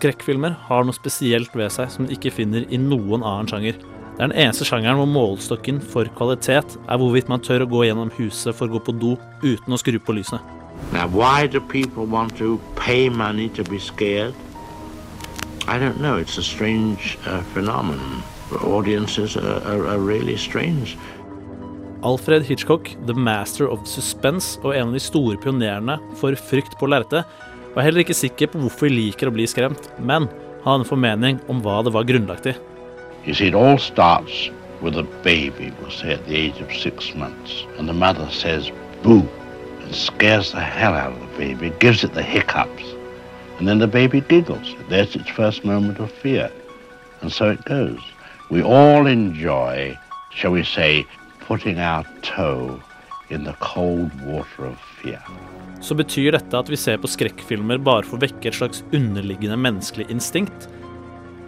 Skrekkfilmer 0.00 0.54
har 0.70 0.86
noe 0.88 0.96
spesielt 0.96 1.52
ved 1.52 1.68
seg 1.74 1.90
som 1.92 2.06
du 2.06 2.14
ikke 2.14 2.32
finner 2.32 2.64
i 2.72 2.78
noen 2.80 3.20
annen 3.20 3.50
sjanger. 3.50 3.76
Det 3.76 4.22
er 4.24 4.30
den 4.30 4.38
eneste 4.46 4.64
sjangeren 4.64 4.96
hvor 4.96 5.10
målestokken 5.12 5.80
for 5.92 6.08
kvalitet 6.16 6.78
er 6.80 7.00
hvorvidt 7.00 7.28
man 7.28 7.42
tør 7.44 7.66
å 7.66 7.68
gå 7.68 7.82
gjennom 7.84 8.12
huset 8.16 8.56
for 8.56 8.64
å 8.68 8.78
gå 8.78 8.80
på 8.86 8.94
do 8.96 9.10
uten 9.44 9.76
å 9.76 9.80
skru 9.80 9.98
på 10.00 10.16
lysene. 10.16 10.40
Now, 10.94 11.04
why 11.06 11.46
do 11.46 11.60
people 11.60 12.08
want 12.08 12.32
to 12.38 12.56
pay 12.76 13.10
money 13.10 13.50
to 13.50 13.64
be 13.64 13.78
scared? 13.78 14.32
I 15.68 15.78
don't 15.78 16.00
know. 16.00 16.16
It's 16.16 16.38
a 16.38 16.42
strange 16.42 17.18
uh, 17.26 17.42
phenomenon. 17.52 18.22
Audiences 18.64 19.36
are, 19.36 19.60
are, 19.68 19.86
are 19.86 19.98
really 19.98 20.38
strange. 20.38 20.96
Alfred 22.02 22.48
Hitchcock, 22.48 22.88
the 23.04 23.12
master 23.12 23.68
of 23.68 23.84
suspense 23.84 24.56
og 24.64 24.72
en 24.72 24.88
av 24.88 24.96
de 24.96 25.04
store 25.04 25.36
pionerene 25.36 25.98
for 26.16 26.32
frykt 26.48 26.78
på 26.80 26.88
lerretet, 26.88 27.28
var 27.74 27.82
er 27.82 27.86
heller 27.88 28.04
ikke 28.04 28.16
sikker 28.16 28.50
på 28.50 28.58
hvorfor 28.62 28.88
vi 28.88 28.96
liker 28.96 29.30
å 29.30 29.34
bli 29.34 29.46
skremt, 29.46 29.90
men 29.98 30.28
en 30.66 30.84
formening 30.84 31.40
om 31.48 31.60
hva 31.64 31.80
det 31.86 31.92
var 31.94 32.08
grunnlagt 32.08 32.48
i. 32.50 32.54
You 33.24 33.34
see, 33.34 33.48
it 33.48 33.54
all 33.54 33.78
starts 33.78 34.50
with 34.80 34.96
a 34.96 35.06
baby, 35.22 35.72
we'll 35.80 35.90
say 35.90 36.12
at 36.12 36.24
the 36.26 36.36
age 36.36 36.60
of 36.60 36.72
six 36.72 37.14
months, 37.14 37.66
and 37.78 37.88
the 37.88 37.94
mother 37.94 38.28
says, 38.30 38.70
boo, 39.02 39.22
and 39.82 39.94
scares 39.94 40.52
the 40.52 40.60
hell 40.60 40.94
out 40.94 41.12
of 41.12 41.20
the 41.20 41.38
baby, 41.38 41.72
gives 41.78 42.02
it 42.02 42.14
the 42.14 42.22
hiccups, 42.22 42.84
and 43.58 43.68
then 43.68 43.78
the 43.78 43.86
baby 43.86 44.20
giggles. 44.22 44.74
There's 44.88 45.14
its 45.14 45.28
first 45.28 45.64
moment 45.64 45.98
of 45.98 46.10
fear. 46.10 46.50
And 47.20 47.30
so 47.30 47.50
it 47.50 47.64
goes. 47.66 48.00
We 48.50 48.62
all 48.62 49.06
enjoy, 49.06 49.98
shall 50.32 50.52
we 50.52 50.64
say, 50.64 51.06
putting 51.40 51.78
our 51.78 52.04
toe 52.22 52.80
Så 55.80 55.96
betyr 55.96 56.34
dette 56.36 56.58
at 56.58 56.68
vi 56.70 56.78
ser 56.78 57.00
på 57.00 57.08
skrekkfilmer 57.10 57.80
bare 57.82 58.04
for 58.06 58.18
å 58.18 58.24
vekke 58.24 58.50
et 58.50 58.58
slags 58.58 58.82
underliggende 58.92 59.56
menneskelig 59.60 60.10
instinkt? 60.12 60.68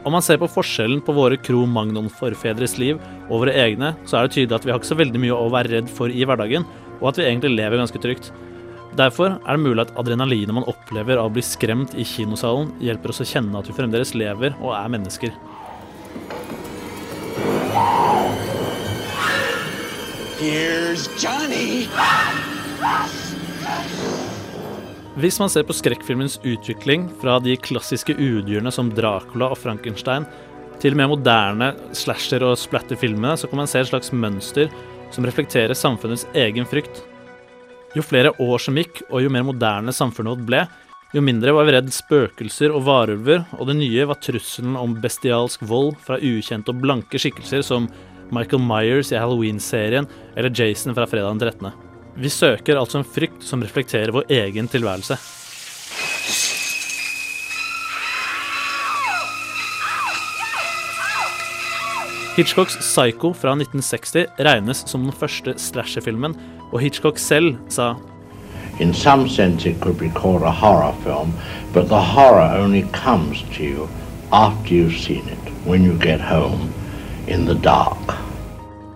Om 0.03 0.17
man 0.17 0.25
ser 0.25 0.41
på 0.43 0.51
forskjellen 0.51 1.03
på 1.07 1.15
våre 1.15 1.37
Kro 1.39 1.63
Magnon-forfedres 1.71 2.75
liv 2.81 2.99
og 3.29 3.45
våre 3.45 3.55
egne, 3.55 3.93
så 4.09 4.19
er 4.19 4.27
det 4.27 4.35
tydelig 4.35 4.57
at 4.57 4.65
vi 4.67 4.73
har 4.73 4.81
ikke 4.81 4.91
så 4.91 4.99
veldig 4.99 5.21
mye 5.23 5.37
å 5.37 5.53
være 5.53 5.77
redd 5.77 5.93
for 5.93 6.11
i 6.11 6.25
hverdagen, 6.27 6.67
og 6.99 7.13
at 7.13 7.21
vi 7.21 7.29
egentlig 7.29 7.53
lever 7.55 7.79
ganske 7.79 8.03
trygt. 8.03 8.33
Derfor 8.99 9.39
er 9.39 9.57
det 9.57 9.63
mulig 9.63 9.85
at 9.87 9.95
adrenalinet 10.01 10.53
man 10.57 10.67
opplever 10.69 11.21
av 11.21 11.31
å 11.31 11.35
bli 11.37 11.45
skremt 11.47 11.95
i 11.95 12.05
kinosalen, 12.05 12.75
hjelper 12.83 13.15
oss 13.15 13.23
å 13.25 13.29
kjenne 13.29 13.61
at 13.61 13.71
vi 13.71 13.77
fremdeles 13.77 14.13
lever 14.19 14.57
og 14.59 14.75
er 14.77 14.91
mennesker. 14.93 15.33
Here's 20.43 21.07
Johnny. 21.23 21.87
Hvis 25.15 25.37
man 25.39 25.51
ser 25.53 25.63
på 25.69 25.77
skrekkfilmens 25.77 26.41
utvikling 26.43 27.05
fra 27.21 27.37
de 27.39 27.55
klassiske 27.63 28.17
udyrene 28.17 28.73
som 28.75 28.91
Dracula 28.91 29.53
og 29.55 29.61
Frankenstein, 29.63 30.27
til 30.83 30.99
mer 30.99 31.13
moderne 31.13 31.71
slasher- 31.95 32.43
og 32.43 32.59
splatterfilmene, 32.59 33.37
så 33.39 33.47
kan 33.47 33.63
man 33.63 33.71
se 33.71 33.85
et 33.85 33.93
slags 33.93 34.11
mønster 34.11 34.73
som 35.15 35.29
reflekterer 35.29 35.79
samfunnets 35.79 36.27
egen 36.35 36.67
frykt. 36.67 37.05
Jo 37.95 38.03
flere 38.03 38.35
år 38.43 38.67
som 38.67 38.83
gikk, 38.83 39.05
og 39.13 39.23
jo 39.23 39.31
mer 39.31 39.47
moderne 39.47 39.95
samfunnet 39.95 40.35
vårt 40.35 40.49
ble, 40.49 40.67
jo 41.15 41.23
mindre 41.23 41.55
var 41.55 41.69
vi 41.69 41.77
redd 41.77 41.95
spøkelser 41.95 42.75
og 42.75 42.89
varulver, 42.89 43.45
og 43.61 43.69
det 43.71 43.79
nye 43.79 44.11
var 44.11 44.19
trusselen 44.19 44.75
om 44.81 44.99
bestialsk 44.99 45.63
vold 45.71 45.95
fra 46.03 46.19
ukjente 46.19 46.75
og 46.75 46.83
blanke 46.83 47.21
skikkelser 47.21 47.63
som 47.63 47.93
Michael 48.31 48.63
Myers 48.63 49.13
i 49.13 49.19
Halloween-serien 49.19 50.07
eller 50.37 50.53
Jason 50.55 50.95
fra 50.95 51.07
fredag 51.07 51.35
den 51.35 51.41
13. 51.41 51.71
Vi 52.15 52.29
søker 52.29 52.79
altså 52.79 53.01
en 53.01 53.09
frykt 53.09 53.45
som 53.45 53.63
reflekterer 53.65 54.13
vår 54.13 54.29
egen 54.31 54.69
tilværelse. 54.69 55.17
Hitchcocks 62.37 62.79
Psycho 62.81 63.35
fra 63.37 63.53
1960 63.53 64.27
regnes 64.39 64.79
som 64.89 65.03
den 65.05 65.13
første 65.13 65.53
slasherfilmen, 65.61 66.33
og 66.73 66.81
Hitchcock 66.81 67.19
selv 67.19 67.57
sa 67.69 67.95
In 68.81 68.95
some 68.95 69.29
sense, 69.29 69.67
it 69.67 69.81
could 69.81 69.99
be 69.99 70.09
called 70.09 70.43
a 70.43 70.51
horror 70.51 70.95
film, 71.05 71.35
but 71.75 71.89
the 71.89 72.01
horror 72.01 72.57
only 72.57 72.83
comes 72.93 73.43
to 73.57 73.63
you 73.63 73.89
after 74.33 74.75
you've 74.75 74.97
seen 74.97 75.29
it, 75.29 75.53
when 75.67 75.85
you 75.85 75.93
get 75.99 76.21
home, 76.21 76.73
in 77.27 77.47
the 77.47 77.55
dark. 77.55 78.13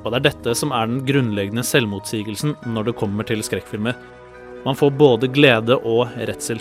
Og 0.05 0.13
det 0.13 0.19
er 0.19 0.27
dette 0.29 0.55
som 0.59 0.73
er 0.75 0.87
den 0.87 1.03
grunnleggende 1.07 1.65
selvmotsigelsen 1.67 2.55
når 2.71 2.89
det 2.89 2.97
kommer 3.01 3.27
til 3.27 3.43
skrekkfilmer. 3.43 3.97
Man 4.67 4.79
får 4.79 4.95
både 4.99 5.31
glede 5.31 5.77
og 5.79 6.15
redsel. 6.17 6.61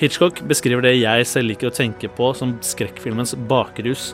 Hitchcock 0.00 0.40
beskriver 0.48 0.84
det 0.84 0.96
jeg 0.98 1.26
selv 1.28 1.52
liker 1.52 1.70
å 1.70 1.74
tenke 1.74 2.10
på 2.12 2.32
som 2.36 2.56
skrekkfilmens 2.64 3.34
bakrus. 3.48 4.12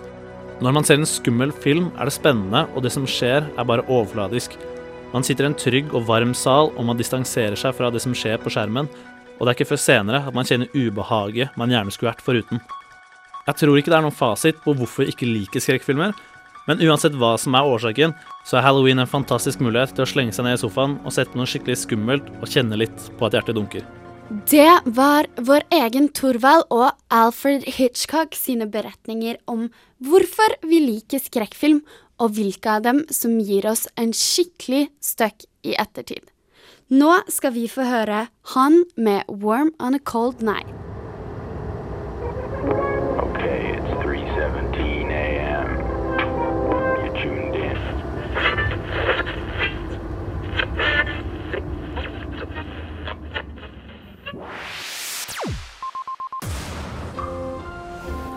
Når 0.61 0.75
man 0.77 0.87
ser 0.87 1.01
en 1.01 1.09
skummel 1.09 1.55
film, 1.57 1.89
er 1.97 2.07
det 2.07 2.15
spennende, 2.15 2.67
og 2.75 2.85
det 2.85 2.93
som 2.93 3.07
skjer, 3.09 3.47
er 3.49 3.69
bare 3.69 3.87
overfladisk. 3.89 4.59
Man 5.15 5.25
sitter 5.27 5.47
i 5.47 5.51
en 5.51 5.57
trygg 5.59 5.95
og 5.97 6.05
varm 6.11 6.35
sal, 6.37 6.69
og 6.77 6.85
man 6.87 7.01
distanserer 7.01 7.57
seg 7.59 7.73
fra 7.79 7.89
det 7.91 8.03
som 8.05 8.15
skjer 8.15 8.37
på 8.43 8.53
skjermen, 8.53 8.91
og 9.39 9.47
det 9.47 9.55
er 9.55 9.57
ikke 9.57 9.71
før 9.73 9.81
senere 9.81 10.21
at 10.29 10.37
man 10.37 10.45
kjenner 10.45 10.69
ubehaget 10.77 11.57
man 11.57 11.73
gjerne 11.73 11.95
skulle 11.95 12.13
vært 12.13 12.27
foruten. 12.27 12.61
Jeg 13.47 13.57
tror 13.57 13.79
ikke 13.81 13.91
det 13.91 13.97
er 13.97 14.05
noen 14.05 14.15
fasit 14.15 14.59
på 14.63 14.75
hvorfor 14.77 15.07
vi 15.07 15.15
ikke 15.15 15.27
liker 15.27 15.65
skrekkfilmer, 15.65 16.13
men 16.69 16.83
uansett 16.85 17.17
hva 17.17 17.37
som 17.40 17.57
er 17.57 17.69
årsaken, 17.69 18.12
så 18.47 18.59
er 18.59 18.67
halloween 18.67 19.00
en 19.02 19.11
fantastisk 19.11 19.62
mulighet 19.64 19.95
til 19.97 20.05
å 20.05 20.11
slenge 20.11 20.35
seg 20.37 20.47
ned 20.47 20.59
i 20.59 20.62
sofaen 20.62 20.99
og 21.05 21.14
sette 21.14 21.38
noe 21.38 21.49
skikkelig 21.49 21.81
skummelt 21.85 22.29
og 22.40 22.50
kjenne 22.50 22.79
litt 22.81 23.09
på 23.19 23.29
at 23.29 23.38
hjertet 23.38 23.59
dunker. 23.59 23.87
Det 24.47 24.71
var 24.87 25.26
vår 25.43 25.64
egen 25.75 26.07
Thorvald 26.14 26.69
og 26.71 26.93
Alfred 27.11 27.64
Hitchcock 27.67 28.37
sine 28.38 28.69
beretninger 28.71 29.40
om 29.50 29.67
hvorfor 30.07 30.55
vi 30.62 30.79
liker 30.85 31.23
skrekkfilm, 31.23 31.83
og 32.21 32.37
hvilke 32.37 32.76
av 32.76 32.85
dem 32.85 33.00
som 33.09 33.38
gir 33.40 33.64
oss 33.71 33.87
en 33.97 34.12
skikkelig 34.12 34.90
støkk 35.00 35.49
i 35.64 35.73
ettertid. 35.81 36.29
Nå 36.93 37.17
skal 37.32 37.54
vi 37.56 37.65
få 37.71 37.87
høre 37.89 38.28
han 38.54 38.85
med 38.97 39.25
'Warm 39.26 39.73
on 39.80 39.95
a 39.95 39.99
Cold 39.99 40.43
Night'. 40.43 40.90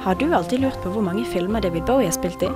Har 0.04 0.16
du 0.20 0.34
alltid 0.36 0.60
lurt 0.60 0.82
på 0.84 0.90
hvor 0.92 1.04
mange 1.06 1.22
filmer 1.32 1.64
David 1.64 1.86
Bowie 1.88 2.10
har 2.10 2.12
spilt 2.12 2.42
i? 2.44 2.48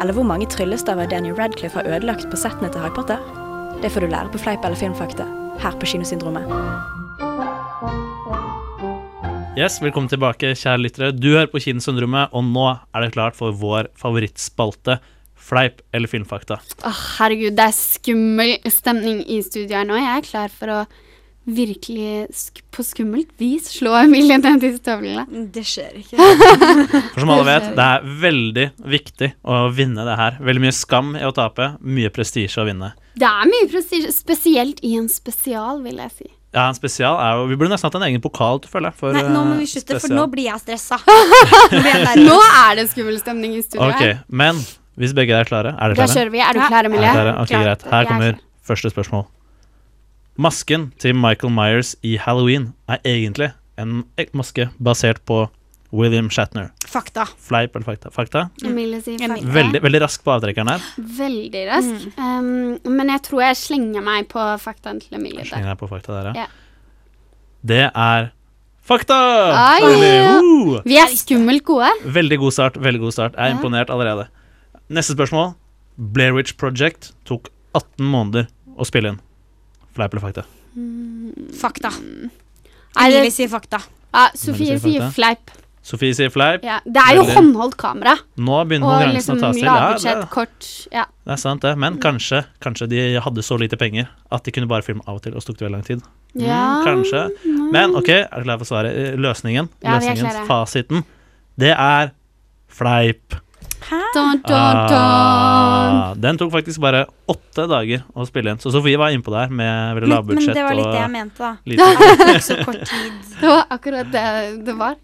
Eller 0.00 0.16
hvor 0.16 0.24
mange 0.24 0.46
tryllestaver 0.48 1.10
Daniel 1.10 1.34
Radcliffe 1.36 1.76
har 1.76 1.84
ødelagt 1.84 2.24
på 2.32 2.38
settene 2.40 2.70
til 2.72 2.80
Harry 2.80 2.94
Potter? 2.96 3.20
Det 3.82 3.90
får 3.92 4.06
du 4.06 4.08
lære 4.08 4.32
på 4.32 4.40
Fleip 4.40 4.64
eller 4.64 4.80
filmfakta, 4.80 5.26
her 5.60 5.76
på 5.76 5.90
Kinosyndromet. 5.90 6.48
Yes, 9.60 9.76
Velkommen 9.84 10.08
tilbake, 10.08 10.54
kjære 10.56 10.80
lyttere. 10.80 11.12
Du 11.12 11.34
hører 11.34 11.52
på 11.52 11.60
Kinosyndromet, 11.60 12.32
og 12.32 12.48
nå 12.48 12.64
er 12.72 13.04
det 13.04 13.12
klart 13.12 13.36
for 13.36 13.52
vår 13.52 13.92
favorittspalte, 14.00 14.96
Fleip 15.36 15.84
eller 15.92 16.08
filmfakta. 16.08 16.62
Åh, 16.80 17.04
herregud, 17.18 17.60
det 17.60 17.68
er 17.68 17.76
skummel 17.76 18.56
stemning 18.72 19.20
i 19.28 19.42
studio 19.44 19.82
her 19.82 19.84
nå. 19.84 20.00
Jeg 20.00 20.16
er 20.16 20.28
klar 20.32 20.56
for 20.56 20.72
å 20.72 20.80
virkelig 21.48 22.26
sk 22.36 22.60
på 22.74 22.84
skummelt 22.84 23.30
vis 23.40 23.70
slå 23.72 23.94
Emilie 24.02 24.36
ned 24.38 24.64
i 24.66 24.72
støvlene. 24.76 25.24
Det 25.52 25.64
skjer 25.66 25.96
ikke. 26.02 26.16
For 27.14 27.22
som 27.22 27.32
alle 27.34 27.46
vet, 27.48 27.70
det 27.76 27.86
er 27.86 28.10
veldig 28.24 28.66
viktig 28.96 29.30
å 29.42 29.62
vinne 29.74 30.04
det 30.06 30.18
her. 30.20 30.36
Veldig 30.44 30.64
mye 30.66 30.76
skam 30.76 31.14
i 31.18 31.24
å 31.26 31.32
tape, 31.36 31.72
mye 31.80 32.12
prestisje 32.14 32.60
å 32.62 32.66
vinne. 32.68 32.92
Det 33.18 33.26
er 33.26 33.48
mye 33.50 33.70
prestisje, 33.72 34.12
spesielt 34.14 34.84
i 34.86 34.94
en 35.00 35.08
spesial, 35.10 35.80
vil 35.84 35.98
jeg 36.04 36.14
si. 36.18 36.28
Ja, 36.50 36.64
en 36.66 36.74
spesial 36.74 37.14
er 37.22 37.36
jo 37.38 37.44
Vi 37.46 37.54
burde 37.54 37.70
nesten 37.70 37.86
hatt 37.86 37.96
en 38.00 38.04
egen 38.08 38.22
pokal, 38.24 38.58
føler 38.66 38.90
jeg. 38.90 38.98
For, 38.98 39.14
Nei, 39.14 39.22
nå 39.30 39.42
må 39.46 39.58
vi 39.60 39.66
eh, 39.68 39.70
slutte, 39.70 40.00
for 40.02 40.14
nå 40.14 40.26
blir 40.32 40.48
jeg 40.48 40.62
stressa. 40.64 40.98
Nå 42.30 42.38
er 42.42 42.80
det 42.80 42.88
skummel 42.90 43.18
stemning 43.22 43.54
i 43.54 43.62
studio 43.62 43.86
Ok, 43.86 44.00
her. 44.02 44.22
men 44.26 44.58
hvis 45.00 45.14
begge 45.16 45.36
er 45.38 45.46
klare 45.48 45.76
Er 45.76 45.94
Da 45.94 45.94
dere 45.94 46.00
klare? 46.02 46.16
kjører 46.16 46.32
vi. 46.34 46.42
Er 46.42 46.58
du 46.58 46.62
klar, 46.66 46.88
Emilie? 46.90 47.06
Ja. 47.06 47.36
Okay. 47.38 47.44
Ok, 47.44 47.66
greit. 47.68 47.86
Her 47.92 48.00
er 48.02 48.10
kommer 48.10 48.40
første 48.66 48.90
spørsmål. 48.90 49.28
Masken 50.40 50.86
til 50.96 51.12
Michael 51.18 51.52
Myers 51.52 51.96
i 52.06 52.14
Halloween 52.16 52.70
er 52.88 53.02
egentlig 53.04 53.50
en 53.80 54.04
maske 54.32 54.70
basert 54.80 55.20
på 55.28 55.42
William 55.92 56.30
Shatner. 56.32 56.70
Fakta. 56.88 57.26
Fleip 57.44 57.76
eller 57.76 57.84
fakta? 57.84 58.12
Fakta? 58.14 58.46
Mm. 58.62 58.78
sier 59.02 59.20
fakta. 59.20 59.52
Veldig, 59.58 59.82
veldig 59.84 60.00
rask 60.00 60.24
på 60.24 60.32
avtrekkeren 60.32 60.70
her. 60.72 60.86
Veldig 61.18 61.66
rask. 61.68 62.08
Um, 62.16 62.78
men 62.88 63.12
jeg 63.12 63.24
tror 63.26 63.44
jeg 63.44 63.60
slenger 63.66 64.06
meg 64.06 64.30
på 64.32 64.46
faktaen 64.62 65.02
til 65.02 65.18
Emilie. 65.18 65.42
der. 65.42 65.50
Slenger 65.52 65.74
deg 65.74 65.80
på 65.82 65.90
fakta 65.90 66.16
der, 66.16 66.30
ja. 66.30 66.46
Yeah. 66.46 66.50
Det 67.60 67.82
er 67.90 68.30
fakta! 68.80 69.20
Ai, 69.60 69.80
Uh! 70.40 70.80
Vi 70.86 70.96
er 70.96 71.10
skummelt 71.20 71.64
gode. 71.68 71.90
Veldig 72.06 72.38
god 72.38 72.52
start. 72.56 72.76
veldig 72.80 73.00
god 73.00 73.12
start 73.12 73.34
Jeg 73.36 73.44
er 73.44 73.48
Ja. 73.50 73.56
imponert 73.58 73.90
allerede. 73.90 74.28
Neste 74.88 75.12
spørsmål. 75.12 75.54
Blair 75.98 76.32
Witch 76.32 76.56
Project 76.56 77.12
tok 77.26 77.50
18 77.74 78.06
måneder 78.06 78.48
å 78.78 78.86
spille 78.86 79.08
inn. 79.12 79.20
Fleip 79.96 80.12
eller 80.14 80.20
fakta? 80.22 80.44
Fakta. 81.60 81.90
Det- 81.90 82.30
Emilie 83.00 83.30
sier 83.30 83.48
fakta. 83.48 83.80
Ja, 84.12 84.28
Sofie 84.34 84.78
sier 84.78 84.78
sier 84.78 85.00
fakta. 85.00 85.14
fleip. 85.14 85.50
Sofie 85.82 86.14
sier 86.14 86.30
fleip. 86.30 86.62
Ja, 86.64 86.80
det 86.84 86.96
er 87.00 87.14
jo 87.16 87.22
Veldig. 87.22 87.34
håndholdt 87.36 87.76
kamera. 87.76 88.16
Nå 88.36 88.64
begynner 88.68 88.86
Og 88.86 88.92
konkurransen 88.92 89.16
liksom 89.16 89.36
å 89.36 89.40
ta 89.40 89.52
til. 89.52 89.64
Ja, 89.64 90.14
det, 90.20 90.28
kort. 90.30 90.88
Ja. 90.92 91.04
det 91.24 91.32
er 91.32 91.36
sant, 91.36 91.62
det. 91.62 91.76
Men 91.78 91.98
kanskje, 91.98 92.44
kanskje 92.60 92.88
de 92.88 93.20
hadde 93.20 93.42
så 93.42 93.58
lite 93.58 93.76
penger 93.78 94.08
at 94.30 94.44
de 94.44 94.50
kunne 94.52 94.68
bare 94.68 94.82
filme 94.82 95.00
av 95.06 95.16
og 95.16 95.22
til, 95.22 95.34
og 95.34 95.40
så 95.42 95.46
tok 95.46 95.58
det 95.58 95.66
veldig 95.68 95.72
lang 95.72 95.82
tid. 95.84 96.02
Mm, 96.36 96.46
Ja. 96.46 96.82
Kanskje. 96.84 97.30
Men 97.72 97.96
OK, 97.96 98.08
er 98.10 98.28
du 98.36 98.42
klar 98.44 98.58
for 98.58 98.64
svaret? 98.64 98.94
Eh, 98.94 99.16
Løsningen, 99.16 99.68
Ja, 99.82 99.98
vi 99.98 100.06
er 100.08 100.16
klare. 100.16 100.46
fasiten, 100.46 101.04
det 101.58 101.70
er 101.76 102.12
fleip. 102.68 103.34
Dun, 104.14 104.42
dun, 104.42 104.42
dun. 104.42 104.88
Den 106.20 106.36
tok 106.40 106.50
faktisk 106.52 106.80
bare 106.82 107.04
åtte 107.30 107.64
dager 107.70 108.02
å 108.12 108.26
spille 108.28 108.52
inn. 108.52 108.58
Så 108.60 108.72
Sofie 108.74 108.98
var 109.00 109.12
innpå 109.14 109.32
der 109.32 109.48
med 109.48 109.96
veldig 109.96 110.08
Men, 110.10 110.40
men 110.40 110.54
det 110.54 110.64
var 110.66 110.74
litt 110.76 110.90
det 110.92 111.00
jeg 111.00 111.12
mente, 111.14 111.38
da. 111.38 111.52
lite- 111.64 112.40
Så 112.48 112.56
kort 112.66 112.82
tid. 112.90 113.12
Det 113.40 113.48
var 113.48 113.62
akkurat 113.72 114.10
det 114.12 114.24
det 114.66 114.74
var. 114.76 114.98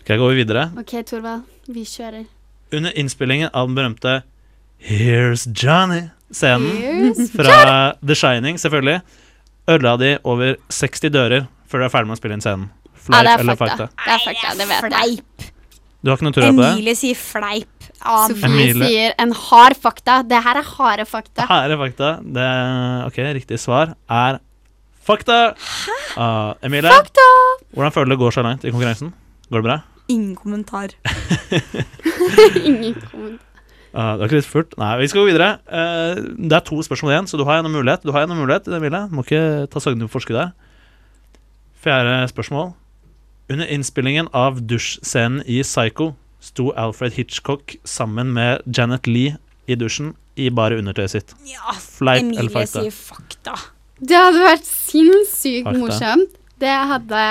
Ok, 0.00 0.12
går 0.20 0.28
vi 0.30 0.36
videre. 0.44 0.68
OK, 0.78 0.92
Torvald. 1.08 1.42
Vi 1.70 1.82
kjører. 1.86 2.24
Under 2.72 2.94
innspillingen 2.98 3.50
av 3.52 3.66
den 3.66 3.74
berømte 3.78 4.12
Here's 4.80 5.42
Johnny-scenen 5.50 6.70
Here's 6.78 7.32
fra 7.34 7.96
The 8.06 8.14
Shining, 8.16 8.56
selvfølgelig, 8.62 9.00
ødela 9.68 9.96
de 10.00 10.12
over 10.24 10.54
60 10.72 11.10
dører 11.12 11.48
før 11.68 11.82
de 11.82 11.88
er 11.88 11.92
ferdig 11.92 12.10
med 12.12 12.16
å 12.16 12.20
spille 12.22 12.38
inn 12.38 12.44
scenen. 12.44 12.70
Ja, 12.70 13.00
Fleip 13.10 13.26
det 13.26 13.32
er 13.34 13.42
eller 13.44 13.58
fakta. 13.58 13.88
fakta? 13.90 14.04
Det 14.06 14.14
er 14.14 14.24
fakta, 14.24 14.54
det 14.60 14.68
vet 14.70 14.80
jeg. 14.80 14.90
Fleip. 14.94 15.50
Du 16.00 16.10
har 16.10 16.16
ikke 16.16 16.26
noe 16.30 16.36
tro 16.38 16.46
på 16.46 16.62
det? 16.62 16.70
Emilie 16.78 16.94
sier 16.96 17.18
fleip. 17.18 17.79
Ja, 18.00 18.20
Sofie 18.30 18.72
sier 18.78 19.14
en 19.20 19.32
hard 19.36 19.76
fakta. 19.76 20.20
Det 20.24 20.40
her 20.44 20.60
er 20.60 20.68
harde 20.76 21.04
fakta. 21.08 21.44
Er 21.44 21.76
fakta. 21.80 22.14
Det, 22.24 22.46
ok, 23.10 23.18
Riktig 23.36 23.60
svar 23.60 23.94
er 24.08 24.40
fakta. 25.04 25.40
Ah, 26.16 26.54
Emilie, 26.64 26.90
Fakta! 26.90 27.26
hvordan 27.74 27.92
føler 27.92 28.10
du 28.10 28.16
det 28.16 28.22
går 28.24 28.34
så 28.34 28.42
langt 28.46 28.64
i 28.64 28.72
konkurransen? 28.72 29.12
Går 29.50 29.62
det 29.62 29.68
bra? 29.68 29.78
ingen 30.14 30.34
kommentar. 30.36 30.96
Ingen 32.64 32.94
kommentar. 32.94 33.46
Uh, 33.90 34.12
det 34.14 34.20
var 34.20 34.28
ikke 34.28 34.38
litt 34.38 34.46
furt. 34.46 34.74
Nei, 34.78 34.90
vi 35.00 35.08
skal 35.10 35.24
gå 35.24 35.30
videre. 35.32 35.48
Uh, 35.66 36.20
det 36.38 36.54
er 36.54 36.62
to 36.66 36.78
spørsmål 36.86 37.10
igjen, 37.14 37.28
så 37.30 37.38
du 37.40 37.42
har 37.46 37.58
ennå 37.58 37.72
mulighet. 37.72 38.04
Du 38.06 38.12
har 38.14 38.22
ennå 38.22 38.36
mulighet, 38.38 38.68
Emilie. 38.70 39.02
Må 39.10 39.24
ikke 39.26 39.66
ta 39.70 39.82
søgnen 39.82 40.06
på 40.06 40.14
forskudd. 40.14 40.52
Fjerde 41.82 42.20
spørsmål. 42.30 42.70
Under 43.50 43.66
innspillingen 43.66 44.30
av 44.36 44.60
dusjscenen 44.62 45.42
i 45.42 45.58
Psycho 45.66 46.12
sto 46.40 46.70
Alfred 46.72 47.12
Hitchcock 47.18 47.76
sammen 47.84 48.32
med 48.32 48.62
Janet 48.66 49.06
Lee 49.06 49.36
i 49.68 49.76
dusjen 49.76 50.14
i 50.40 50.48
bare 50.50 50.78
undertøyet 50.80 51.10
sitt. 51.12 51.34
Ja, 51.46 51.74
Fleip 51.76 52.22
Emilie 52.24 52.40
eller 52.40 52.50
fakta? 52.54 52.80
sier 52.82 52.90
fakta. 52.96 53.58
Det 54.00 54.16
hadde 54.16 54.40
vært 54.46 54.64
sinnssykt 54.64 55.68
morsomt. 55.76 56.36
Det 56.60 56.72
hadde 56.72 57.24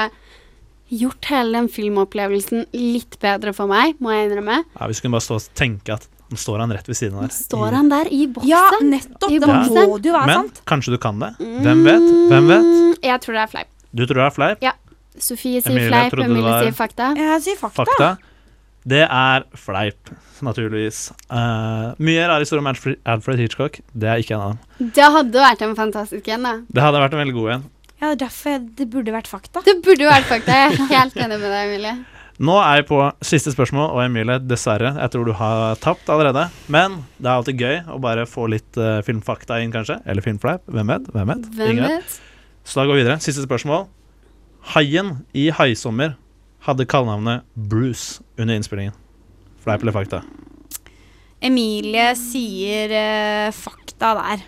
gjort 0.90 1.26
hele 1.30 1.54
den 1.60 1.68
filmopplevelsen 1.70 2.64
litt 2.74 3.18
bedre 3.22 3.54
for 3.58 3.70
meg, 3.70 3.96
må 4.02 4.14
jeg 4.14 4.30
innrømme. 4.30 4.64
Ja, 4.80 4.88
vi 4.90 4.98
skulle 4.98 5.14
bare 5.18 5.26
stå 5.26 5.38
og 5.40 5.50
tenke 5.58 5.94
at 5.98 6.08
nå 6.30 6.38
står 6.38 6.62
han 6.62 6.74
rett 6.74 6.86
ved 6.90 6.98
siden 6.98 7.18
av 7.18 7.26
der. 7.28 7.34
Står 7.34 7.74
han 7.74 7.90
der 7.90 8.10
i 8.14 8.24
boksen? 8.30 8.50
Ja, 8.50 8.64
nettopp. 8.86 9.32
I 9.34 9.40
Det 9.42 9.48
boksen. 9.50 9.80
må 9.90 9.98
jo 10.06 10.14
være 10.14 10.26
Men 10.30 10.36
sant. 10.44 10.62
kanskje 10.70 10.94
du 10.94 10.98
kan 11.02 11.18
det? 11.22 11.32
Hvem 11.40 11.84
vet? 11.86 12.08
Hvem 12.30 12.48
vet? 12.54 12.66
Mm, 12.70 12.96
Jeg 13.04 13.22
tror 13.26 13.34
det 13.34 13.42
er 13.42 13.48
fleip. 13.56 13.68
Du 13.96 14.06
tror 14.06 14.16
det 14.22 14.26
er 14.28 14.36
fleip? 14.38 14.58
Ja. 14.62 14.74
Sofie 15.20 15.62
sier 15.62 15.72
Emilie 15.74 15.90
fleip, 15.90 16.14
Emilie 16.14 16.44
var- 16.46 16.64
sier 16.64 16.72
fakta. 16.78 17.08
Jeg 17.18 17.42
sier 17.42 17.58
fakta. 17.58 17.86
Fakta. 17.86 18.10
Det 18.88 19.02
er 19.04 19.44
fleip, 19.60 20.12
naturligvis. 20.46 21.10
Uh, 21.28 21.92
mye 22.00 22.28
rar 22.30 22.40
historier 22.40 22.64
om 22.64 22.70
Alfred, 22.72 23.00
Alfred 23.10 23.42
Hitchcock. 23.42 23.82
Det 23.92 24.08
er 24.08 24.24
ikke 24.24 24.38
en 24.38 24.46
av 24.46 24.54
dem. 24.54 24.94
Det 24.96 25.10
hadde 25.18 25.44
vært 25.44 25.66
en 25.66 25.76
fantastisk 25.78 26.30
en, 26.32 26.48
da. 26.48 26.54
Det 26.70 26.86
hadde 26.86 27.02
vært 27.04 27.18
en 27.18 27.22
veldig 27.26 27.36
god 27.36 27.52
en. 27.58 27.68
Ja, 28.00 28.14
er 28.14 28.22
derfor 28.22 28.62
det 28.80 28.88
burde 28.94 29.12
vært 29.12 29.28
fakta. 29.28 29.60
Det 29.66 29.76
burde 29.84 30.08
vært 30.08 30.30
fakta. 30.30 30.56
Jeg 30.56 30.72
er 30.80 30.94
helt 30.94 31.20
enig 31.20 31.36
med 31.42 31.52
deg, 31.52 31.60
Emilie. 31.66 31.98
Nå 32.40 32.56
er 32.64 32.80
jeg 32.80 32.86
på 32.88 33.02
siste 33.28 33.52
spørsmål, 33.52 33.90
og 33.92 34.00
Emilie, 34.06 34.38
dessverre, 34.48 34.94
jeg 34.96 35.12
tror 35.12 35.28
du 35.28 35.34
har 35.36 35.76
tapt 35.84 36.08
allerede. 36.08 36.46
Men 36.72 37.02
det 37.18 37.28
er 37.28 37.34
alltid 37.34 37.60
gøy 37.60 37.82
å 37.92 38.00
bare 38.00 38.24
få 38.32 38.48
litt 38.54 38.80
uh, 38.80 39.02
filmfakta 39.04 39.60
inn, 39.60 39.74
kanskje. 39.76 40.00
Eller 40.08 40.24
filmfleip. 40.24 40.64
Hvem 40.72 40.94
vet? 40.96 41.12
Hvem 41.12 41.34
vet? 41.34 41.50
Hvem 41.58 41.74
Ingen 41.76 41.98
vet? 41.98 42.16
Så 42.64 42.80
da 42.80 42.88
går 42.88 42.96
vi 42.96 43.04
videre. 43.04 43.20
Siste 43.20 43.44
spørsmål. 43.44 43.90
Haien 44.72 45.18
i 45.36 45.50
Haisommer 45.52 46.16
hadde 46.64 46.88
kallenavnet 46.88 47.44
Bruce 47.56 48.24
under 48.40 48.56
innspillingen. 48.56 48.96
Fleip 49.64 49.84
eller 49.84 49.96
fakta? 49.96 50.24
Emilie 51.42 52.12
sier 52.20 52.92
uh, 52.92 53.52
fakta 53.56 54.14
der. 54.18 54.48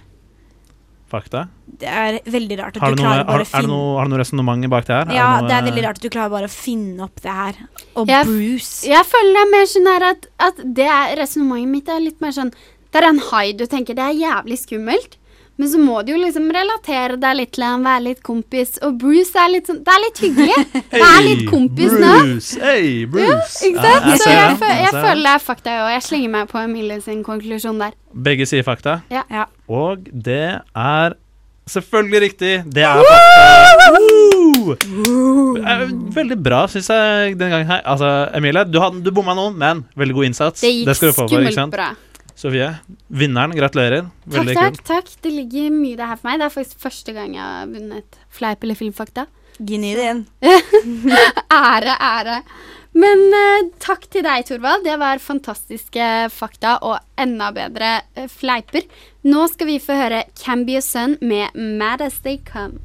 Fakta? 1.12 1.46
Det 1.82 1.88
er 1.92 2.18
veldig 2.32 2.58
rart 2.60 2.78
at 2.78 2.84
du 2.84 2.96
du 2.96 3.02
noe, 3.02 3.08
klarer 3.08 3.26
bare 3.28 3.44
å 3.44 3.48
er 3.48 3.50
finne 3.52 3.72
noe, 3.72 3.96
har 4.00 4.08
du 4.08 4.14
noe 4.14 4.20
resonnement 4.22 4.68
bak 4.72 4.86
det 4.88 4.96
her? 4.96 5.14
Ja, 5.16 5.30
noe, 5.40 5.48
det 5.50 5.56
er 5.58 5.66
veldig 5.68 5.84
rart 5.88 6.00
at 6.00 6.06
du 6.06 6.12
klarer 6.14 6.32
bare 6.32 6.48
å 6.48 6.54
finne 6.54 7.04
opp 7.08 7.24
det 7.24 7.36
her. 7.36 7.60
Og 8.00 8.08
Jeg- 8.12 8.28
Bruce. 8.30 8.88
Jeg 8.88 9.08
føler 9.12 9.34
det 9.36 9.42
er 9.44 9.52
mer 9.52 9.66
sånn 9.74 9.90
her 9.92 10.06
at, 10.12 10.28
at 10.40 10.62
det 10.80 10.88
er 10.88 11.16
resonnementet 11.20 11.74
mitt 11.76 11.90
er 11.92 12.00
litt 12.04 12.22
mer 12.24 12.32
sånn 12.36 12.54
Det 12.92 13.00
er 13.00 13.08
en 13.08 13.20
hai 13.32 13.52
du 13.56 13.66
tenker 13.72 13.96
det 13.96 14.04
er 14.04 14.20
jævlig 14.20 14.58
skummelt, 14.60 15.16
men 15.60 15.70
så 15.70 15.78
må 15.78 16.00
du 16.06 16.12
jo 16.14 16.18
liksom 16.18 16.48
relatere 16.56 17.18
deg 17.22 17.36
litt 17.38 17.52
til 17.54 17.64
ham, 17.68 17.84
være 17.86 18.02
litt 18.08 18.22
kompis. 18.26 18.78
Og 18.88 18.96
Bruce 19.02 19.36
er 19.38 19.50
litt 19.54 19.68
sånn 19.70 19.82
Det 19.86 19.94
er 19.94 20.02
litt 20.06 20.22
hyggelig. 20.24 20.84
Vær 20.96 21.20
litt 21.26 21.44
kompis 21.50 21.92
nå. 22.02 22.14
Bruce! 22.24 22.60
Hei, 22.64 23.06
Bruce! 23.06 23.60
Ikke 23.68 23.84
sant? 23.84 24.08
Ja, 24.10 24.16
så 24.24 24.30
jeg, 24.32 24.56
jeg, 24.58 24.78
jeg 24.88 24.94
føler 24.96 25.22
det 25.28 25.34
er 25.36 25.44
fakta, 25.46 25.76
og 25.86 25.92
jeg 25.94 26.06
slenger 26.08 26.34
meg 26.38 26.50
på 26.50 26.62
Emilie 26.64 26.98
sin 27.06 27.22
konklusjon 27.28 27.78
der. 27.84 27.94
Begge 28.14 28.48
sier 28.50 28.66
fakta. 28.66 29.00
Ja. 29.14 29.46
Og 29.70 30.08
det 30.12 30.42
er 30.74 31.18
selvfølgelig 31.72 32.22
riktig. 32.26 32.54
Det 32.74 32.84
er 32.88 33.04
fakta. 33.06 33.92
Eh, 34.62 35.88
Veldig 36.16 36.38
bra, 36.44 36.64
syns 36.72 36.90
jeg, 36.92 37.36
denne 37.40 37.52
gangen 37.54 37.70
her. 37.70 37.82
Altså, 37.88 38.08
Emilie, 38.38 38.64
du, 38.68 38.80
hadde- 38.82 39.02
du 39.06 39.12
bomma 39.16 39.34
noen, 39.38 39.56
men 39.62 39.84
veldig 39.98 40.16
god 40.18 40.26
innsats. 40.32 40.62
Det 40.64 40.72
gikk 40.74 40.96
skal 40.98 41.12
du 41.12 41.16
få 41.16 41.22
for, 41.22 41.28
ikke 41.30 41.38
skummelt 41.38 41.60
sant? 41.60 41.76
bra. 41.76 41.90
Sofie, 42.42 42.72
vinneren, 43.14 43.54
gratulerer. 43.54 44.08
Takk, 44.24 44.34
Veldig 44.34 44.56
takk, 44.58 44.78
kult. 44.80 44.88
takk. 44.90 45.10
Det 45.22 45.32
ligger 45.36 45.70
mye 45.76 46.00
det 46.00 46.08
her 46.10 46.18
for 46.18 46.30
meg. 46.32 46.40
Det 46.42 46.48
er 46.48 46.56
faktisk 46.56 46.82
første 46.82 47.14
gang 47.14 47.36
jeg 47.38 47.46
har 47.46 47.70
vunnet 47.70 48.20
fleip 48.34 48.66
eller 48.66 48.80
filmfakta. 48.80 49.28
Gni 49.62 49.92
det 49.94 50.08
inn. 50.10 50.22
ære, 51.54 51.94
ære. 52.02 52.40
Men 52.98 53.22
uh, 53.30 53.70
takk 53.80 54.08
til 54.12 54.26
deg, 54.26 54.48
Thorvald. 54.50 54.84
Det 54.88 54.98
var 55.00 55.22
fantastiske 55.24 56.08
fakta 56.34 56.80
og 56.88 56.98
enda 57.22 57.52
bedre 57.56 58.00
uh, 58.18 58.26
fleiper. 58.32 58.90
Nå 59.30 59.46
skal 59.54 59.70
vi 59.70 59.78
få 59.84 60.00
høre 60.00 60.26
Can 60.42 60.66
Be 60.68 60.80
A 60.82 60.84
Sun 60.84 61.20
med 61.22 61.54
Mad 61.56 62.02
As 62.04 62.20
They 62.26 62.42
Come. 62.48 62.82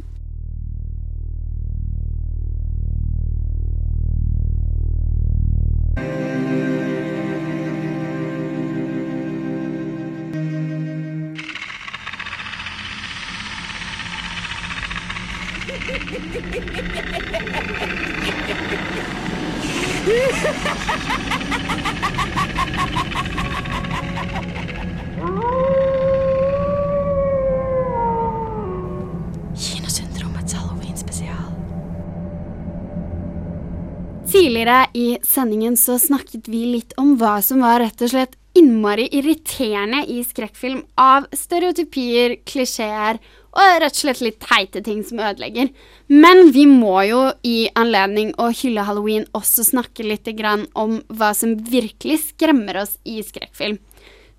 Tidligere 34.36 34.86
i 34.92 35.18
sendingen 35.24 35.76
så 35.76 35.94
snakket 35.98 36.48
vi 36.48 36.64
litt 36.74 36.92
om 37.00 37.14
hva 37.16 37.38
som 37.42 37.62
var 37.64 37.80
rett 37.80 38.02
og 38.04 38.10
slett 38.12 38.34
innmari 38.56 39.06
irriterende 39.16 40.02
i 40.12 40.18
skrekkfilm 40.26 40.82
av 41.00 41.28
stereotypier, 41.32 42.36
klisjeer 42.44 43.20
og 43.56 43.80
rett 43.80 43.96
og 43.96 44.02
slett 44.02 44.22
litt 44.24 44.38
teite 44.42 44.82
ting 44.84 45.00
som 45.06 45.22
ødelegger. 45.24 45.70
Men 46.12 46.52
vi 46.52 46.66
må 46.68 46.94
jo 47.08 47.22
i 47.46 47.70
anledning 47.78 48.34
å 48.36 48.50
hylle 48.52 48.84
halloween 48.84 49.26
også 49.36 49.64
snakke 49.70 50.04
litt 50.04 50.28
om 50.74 51.00
hva 51.08 51.32
som 51.34 51.56
virkelig 51.56 52.20
skremmer 52.30 52.82
oss 52.82 52.98
i 53.04 53.22
skrekkfilm. 53.24 53.78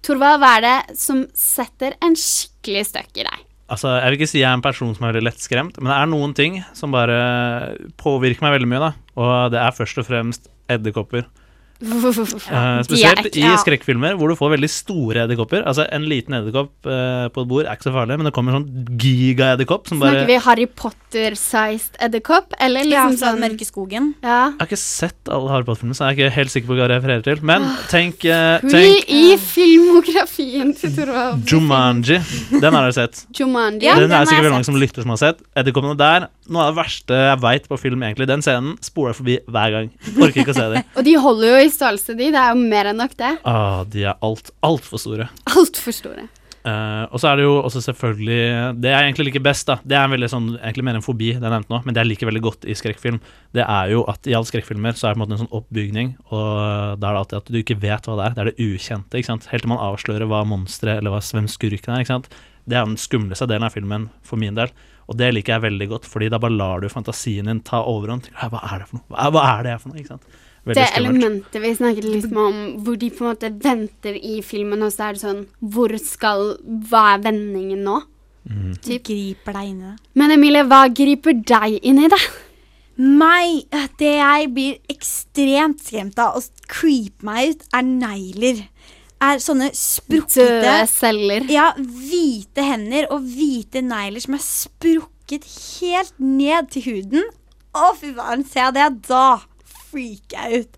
Torvald, 0.06 0.39
hva 0.43 0.53
er 0.60 0.65
det 0.65 0.97
som 0.99 1.25
setter 1.34 1.97
en 2.06 2.15
skikkelig 2.15 2.86
støkk 2.91 3.23
i 3.23 3.25
deg? 3.25 3.43
Altså, 3.67 3.89
jeg 3.97 4.08
vil 4.08 4.19
ikke 4.21 4.30
si 4.32 4.39
jeg 4.39 4.47
er 4.47 4.56
en 4.56 4.63
person 4.63 4.93
som 4.95 5.03
er 5.03 5.12
veldig 5.12 5.25
lettskremt, 5.27 5.80
men 5.82 5.91
det 5.91 5.97
er 5.97 6.08
noen 6.08 6.36
ting 6.38 6.62
som 6.77 6.93
bare 6.93 7.17
påvirker 7.99 8.45
meg 8.45 8.56
veldig 8.56 8.69
mye, 8.71 8.86
da. 8.86 8.91
Og 9.19 9.34
det 9.51 9.60
er 9.60 9.75
først 9.75 9.99
og 9.99 10.08
fremst 10.08 10.47
edderkopper. 10.71 11.25
Eh, 11.78 12.78
De 12.82 12.86
spesielt 12.88 13.36
i 13.38 13.50
skrekkfilmer 13.62 14.16
hvor 14.18 14.32
du 14.32 14.38
får 14.38 14.56
veldig 14.56 14.70
store 14.72 15.26
edderkopper. 15.26 15.62
Altså 15.68 15.86
En 15.94 16.08
liten 16.10 16.34
edderkopp 16.38 16.90
uh, 16.90 17.28
på 17.34 17.44
et 17.44 17.50
bord 17.52 17.68
er 17.68 17.78
ikke 17.78 17.90
så 17.90 17.94
farlig, 17.94 18.18
men 18.18 18.30
det 18.30 18.34
kommer 18.36 18.56
en 18.56 18.63
sånn 18.63 18.98
gigaedderkopp 19.02 19.92
som 19.92 20.02
bare 20.02 20.16
Snakker 20.16 20.32
vi 20.32 20.40
Harry 20.48 20.68
Potter-sized 20.82 22.00
edderkopp? 22.08 22.56
Eller 22.63 22.88
liksom 22.88 23.13
ja, 23.13 23.20
sånn 23.22 23.42
Den 23.44 23.58
mørke. 23.58 23.68
Ja. 24.26 24.40
Jeg 24.50 24.58
har 24.58 24.70
ikke 24.70 24.82
sett 24.82 25.32
alle 25.34 25.52
Harry 25.54 25.68
Potter-filmene, 25.68 25.98
så 26.00 26.08
jeg 26.08 26.16
er 26.16 26.18
ikke 26.18 26.38
helt 26.38 26.56
sikker 26.56 26.72
på 26.72 26.78
hva 26.78 26.86
jeg 26.88 26.94
refererer 26.96 27.26
til. 27.28 27.44
Men 27.52 27.68
tenk, 27.92 28.26
uh, 28.26 28.58
tenk 28.66 29.13
i 29.13 29.38
filmografien 29.42 30.74
til 30.78 30.96
Torvald. 30.98 31.46
Jumanji. 31.52 32.20
Den 32.58 32.72
har 32.72 32.88
dere 32.88 32.98
sett. 32.98 33.24
Jumanji. 33.38 33.86
den 33.86 34.10
er 34.10 34.26
det 34.26 34.32
sikkert 34.32 34.48
veldig 34.48 34.58
mange 34.58 34.72
som 34.72 34.82
lytter 34.82 35.06
som 35.06 35.13
har 35.13 35.22
sett. 35.22 35.46
Edderkoppene 35.58 35.98
der, 36.00 36.28
noe 36.50 36.66
av 36.66 36.74
det 36.74 36.82
verste 36.82 37.22
jeg 37.28 37.42
veit 37.44 37.70
på 37.70 37.80
film, 37.82 38.04
egentlig. 38.08 38.30
Den 38.30 38.44
scenen 38.46 38.78
spoler 38.84 39.13
jeg 39.13 39.22
forbi 39.22 39.40
hver 39.54 39.74
gang. 39.78 39.94
Orker 40.16 40.42
ikke 40.42 40.56
å 40.56 40.58
se 40.58 40.68
dem. 40.74 40.92
Og 40.98 41.06
de 41.06 41.16
holder 41.22 41.52
jo 41.52 41.63
i 41.66 41.66
størrelse, 41.73 42.15
de. 42.17 42.32
Det 42.34 42.41
er 42.41 42.53
jo 42.53 42.65
mer 42.73 42.91
enn 42.91 42.99
nok, 43.01 43.15
det. 43.19 43.36
Ah, 43.47 43.84
de 43.88 44.08
er 44.08 44.17
alt, 44.25 44.51
altfor 44.65 45.01
store. 45.01 45.30
Altfor 45.53 45.95
store. 45.95 46.27
Uh, 46.67 47.06
og 47.13 47.21
så 47.21 47.30
er 47.30 47.38
det 47.39 47.43
jo 47.45 47.51
også 47.62 47.80
selvfølgelig 47.86 48.80
Det 48.82 48.89
jeg 48.91 49.06
egentlig 49.06 49.25
liker 49.30 49.43
best, 49.45 49.69
da 49.69 49.77
Det 49.88 49.95
er 49.95 50.10
veldig 50.12 50.27
sånn, 50.27 50.47
egentlig 50.58 50.84
mer 50.84 50.97
en 50.97 51.06
fobi, 51.06 51.30
det 51.38 51.45
jeg 51.45 51.53
nevnte 51.53 51.71
nå, 51.71 51.77
men 51.86 51.95
det 51.95 52.01
jeg 52.01 52.10
liker 52.10 52.27
veldig 52.27 52.41
godt 52.43 52.67
i 52.67 52.75
skrekkfilm, 52.75 53.19
det 53.56 53.63
er 53.63 53.93
jo 53.93 54.01
at 54.12 54.27
i 54.27 54.34
alle 54.36 54.49
skrekkfilmer 54.49 54.97
så 54.97 55.08
er 55.08 55.13
det 55.13 55.19
på 55.19 55.21
en 55.21 55.23
måte 55.23 55.38
en 55.38 55.43
sånn 55.45 55.56
oppbygning, 55.62 56.10
og 56.27 56.49
da 56.99 57.08
er 57.08 57.15
det 57.15 57.21
alltid 57.21 57.38
at 57.38 57.51
du 57.53 57.60
ikke 57.62 57.77
vet 57.86 58.10
hva 58.10 58.17
det 58.19 58.25
er. 58.25 58.36
Det 58.36 58.43
er 58.43 58.49
det 58.49 58.67
ukjente, 58.67 59.21
ikke 59.21 59.30
sant. 59.30 59.47
Helt 59.53 59.63
til 59.63 59.71
man 59.71 59.84
avslører 59.86 60.27
hva 60.27 60.41
monsteret 60.49 60.99
eller 60.99 61.13
hva 61.13 61.21
hvem 61.23 61.47
skurken 61.53 61.93
er, 61.93 62.03
ikke 62.03 62.15
sant. 62.17 62.27
Det 62.67 62.75
er 62.75 62.89
den 62.89 62.99
skumleste 62.99 63.47
delen 63.47 63.69
av 63.69 63.77
filmen 63.77 64.10
for 64.27 64.41
min 64.41 64.58
del, 64.58 64.73
og 65.08 65.21
det 65.21 65.32
liker 65.38 65.56
jeg 65.56 65.65
veldig 65.69 65.88
godt, 65.93 66.10
fordi 66.10 66.27
da 66.34 66.41
bare 66.41 66.58
lar 66.58 66.84
du 66.84 66.89
fantasien 66.91 67.47
din 67.47 67.63
ta 67.63 67.80
overhånd. 67.88 68.27
Hva 68.36 68.65
er 68.73 68.84
det 68.84 68.89
for 68.89 68.99
noe? 68.99 69.32
Hva 69.38 69.47
er 69.53 69.69
det 69.69 69.80
for 69.80 69.93
noe? 69.93 70.01
Ikke 70.03 70.17
sant. 70.17 70.27
Veldig 70.67 70.82
det 70.82 70.88
skummelt. 70.91 71.15
elementet 71.15 71.62
vi 71.63 71.73
snakket 71.77 72.08
litt 72.08 72.34
om, 72.36 72.60
hvor 72.84 72.99
de 72.99 73.10
på 73.13 73.23
en 73.23 73.32
måte 73.32 73.51
venter 73.63 74.17
i 74.19 74.41
filmen, 74.45 74.84
og 74.84 74.91
så 74.93 75.08
er 75.08 75.17
det 75.17 75.23
sånn 75.23 75.45
Hvor 75.62 75.93
skal 76.01 76.58
Hva 76.89 77.03
er 77.15 77.23
vendingen 77.23 77.86
nå? 77.88 78.01
Mm. 78.47 78.75
Typ. 78.80 79.03
Griper 79.08 79.58
deg 79.58 79.71
inn 79.71 79.80
i 79.82 79.88
det. 79.89 79.95
Men 80.19 80.34
Emilie, 80.38 80.67
hva 80.67 80.86
griper 80.95 81.36
deg 81.47 81.80
inn 81.84 82.03
i 82.06 82.12
det? 82.12 82.21
Meg, 82.97 83.67
det 83.99 84.13
jeg 84.15 84.47
blir 84.56 84.77
ekstremt 84.89 85.84
skremt 85.86 86.17
av 86.21 86.39
og 86.39 86.63
creeper 86.71 87.27
meg 87.27 87.51
ut, 87.51 87.67
er 87.75 87.84
negler. 87.86 88.63
Er 89.21 89.41
sånne 89.41 89.69
sprukkete 89.77 90.47
Døde 90.63 90.88
celler. 90.89 91.45
Ja, 91.51 91.71
hvite 91.77 92.65
hender 92.65 93.10
og 93.13 93.25
hvite 93.25 93.84
negler 93.86 94.23
som 94.23 94.38
er 94.38 94.43
sprukket 94.45 95.45
helt 95.82 96.15
ned 96.21 96.71
til 96.73 96.88
huden. 96.88 97.30
Å, 97.77 97.91
fy 97.99 98.15
faen, 98.17 98.45
ser 98.47 98.69
jeg 98.69 98.77
det 98.80 98.89
da 99.10 99.27
freaker 99.91 100.47
jeg 100.47 100.63
ut. 100.65 100.78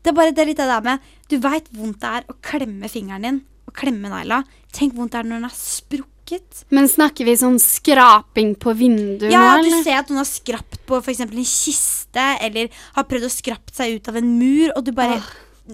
Det 0.00 0.12
er 0.12 0.16
bare 0.16 0.32
det 0.36 0.46
litt 0.48 0.60
av 0.64 0.70
det 0.72 0.80
med 0.86 1.08
Du 1.28 1.36
veit 1.44 1.66
vondt 1.76 2.00
det 2.00 2.12
er 2.20 2.30
å 2.32 2.36
klemme 2.44 2.88
fingeren 2.88 3.26
din 3.26 3.40
og 3.68 3.74
klemme 3.76 4.10
negla. 4.10 4.40
Tenk 4.74 4.96
vondt 4.96 5.12
det 5.14 5.20
er 5.20 5.28
når 5.28 5.42
den 5.42 5.50
er 5.50 5.54
sprukket. 5.54 6.62
Men 6.74 6.88
snakker 6.90 7.26
vi 7.28 7.36
sånn 7.38 7.58
skraping 7.62 8.56
på 8.58 8.74
vinduet 8.78 9.30
Ja, 9.30 9.56
nå, 9.58 9.68
du 9.68 9.76
ser 9.84 10.00
at 10.00 10.10
noen 10.10 10.22
har 10.22 10.28
skrapt 10.30 10.80
på 10.88 10.98
f.eks. 11.02 11.22
en 11.26 11.46
kiste, 11.46 12.26
eller 12.42 12.70
har 12.96 13.06
prøvd 13.10 13.28
å 13.28 13.32
skrapt 13.34 13.74
seg 13.76 13.98
ut 13.98 14.10
av 14.10 14.18
en 14.18 14.32
mur, 14.38 14.72
og 14.74 14.84
du 14.88 14.92
bare 14.96 15.20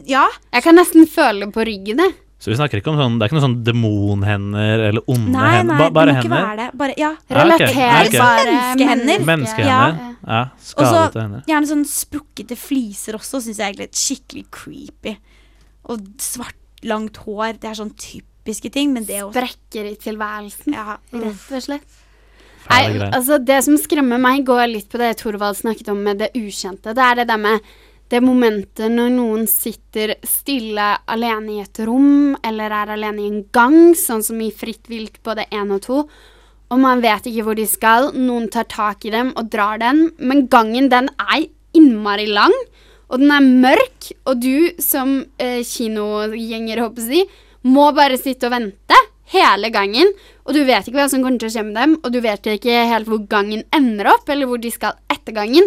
Ja. 0.04 0.26
Jeg 0.52 0.66
kan 0.66 0.76
nesten 0.76 1.06
føle 1.08 1.48
på 1.52 1.64
ryggen, 1.64 2.02
jeg. 2.04 2.16
Så 2.38 2.50
vi 2.52 2.56
snakker 2.58 2.78
ikke 2.82 2.92
om 2.92 2.98
sånn 3.00 3.14
Det 3.18 3.24
er 3.24 3.30
ikke 3.30 3.36
noen 3.38 3.46
sånn 3.46 3.62
demonhender 3.64 4.82
eller 4.90 5.02
onde 5.08 5.32
Nei, 5.32 5.52
hender. 5.56 5.72
nei, 5.72 5.78
Ba 5.78 5.86
det 5.86 5.94
bare 5.96 6.12
må 6.12 6.18
ikke 6.20 6.28
hender. 6.28 6.46
være 6.46 6.56
det. 6.58 6.78
Bare, 6.82 6.94
ja. 7.00 7.10
Ja. 7.30 7.36
Relaterbare 7.38 8.12
Ja, 8.12 8.26
okay. 8.36 8.50
menneskehender. 8.52 9.24
Menneskehender. 9.30 10.16
Ja, 10.26 10.42
så 10.60 10.74
skadete 10.84 11.22
hender. 11.22 11.42
gjerne 11.48 11.70
sånn 11.70 11.84
sprukkete 11.88 12.56
fliser 12.60 13.16
også, 13.16 13.40
syns 13.40 13.56
jeg 13.62 13.72
egentlig 13.72 13.88
er 13.88 14.00
skikkelig 14.04 14.44
creepy. 14.52 15.16
Og 15.88 16.00
svart, 16.20 16.58
langt 16.84 17.16
hår. 17.24 17.56
Det 17.62 17.70
er 17.70 17.78
sånn 17.80 17.94
typiske 17.96 18.70
ting, 18.74 18.92
men 18.92 19.04
det 19.08 19.22
også 19.24 19.32
Sprekker 19.40 19.88
i 19.92 19.96
tilværelsen, 19.96 20.74
Ja, 20.76 20.98
rett 21.12 21.52
og 21.56 21.62
slett. 21.62 22.02
Nei, 22.68 22.98
altså 23.14 23.38
Det 23.44 23.60
som 23.64 23.76
skremmer 23.78 24.18
meg, 24.20 24.44
går 24.44 24.66
litt 24.68 24.88
på 24.90 24.98
det 24.98 25.16
Thorvald 25.20 25.56
snakket 25.56 25.88
om 25.88 26.02
med 26.02 26.18
det 26.18 26.32
ukjente. 26.34 26.92
Det 26.92 26.98
er 26.98 27.14
det 27.22 27.28
der 27.28 27.38
med 27.38 27.60
det 28.12 28.22
momentet 28.22 28.92
når 28.92 29.10
noen 29.16 29.46
sitter 29.50 30.14
stille 30.26 30.92
alene 31.10 31.56
i 31.56 31.62
et 31.64 31.80
rom, 31.88 32.36
eller 32.46 32.70
er 32.70 32.94
alene 32.94 33.24
i 33.24 33.30
en 33.30 33.42
gang, 33.54 33.96
sånn 33.98 34.22
som 34.22 34.40
i 34.42 34.52
Fritt 34.54 34.86
vilt 34.90 35.18
både 35.26 35.48
én 35.50 35.72
og 35.74 35.82
to, 35.86 36.04
og 36.66 36.82
man 36.82 37.02
vet 37.02 37.26
ikke 37.30 37.44
hvor 37.46 37.58
de 37.58 37.66
skal. 37.70 38.12
Noen 38.14 38.48
tar 38.50 38.66
tak 38.70 39.06
i 39.06 39.12
dem 39.14 39.32
og 39.38 39.50
drar 39.50 39.78
den, 39.82 40.08
men 40.18 40.46
gangen 40.50 40.90
den 40.90 41.10
er 41.18 41.48
innmari 41.76 42.28
lang, 42.30 42.54
og 43.10 43.22
den 43.22 43.30
er 43.30 43.50
mørk, 43.66 44.12
og 44.26 44.40
du 44.42 44.70
som 44.82 45.20
eh, 45.42 45.62
kinogjenger, 45.66 46.82
håper 46.82 47.10
jeg 47.12 47.28
må 47.66 47.90
bare 47.94 48.18
sitte 48.18 48.48
og 48.48 48.54
vente 48.54 48.98
hele 49.34 49.70
gangen, 49.74 50.10
og 50.46 50.54
du 50.54 50.62
vet 50.66 50.86
ikke 50.86 51.00
hva 51.00 51.10
som 51.10 51.22
kommer 51.22 51.40
til 51.42 51.50
å 51.50 51.54
skje 51.56 51.64
med 51.66 51.78
dem, 51.78 51.94
og 52.02 52.12
du 52.14 52.20
vet 52.22 52.50
ikke 52.52 52.84
helt 52.90 53.10
hvor 53.10 53.24
gangen 53.30 53.64
ender 53.74 54.12
opp, 54.12 54.28
eller 54.30 54.46
hvor 54.46 54.62
de 54.62 54.70
skal 54.74 54.98
etter 55.10 55.34
gangen, 55.34 55.66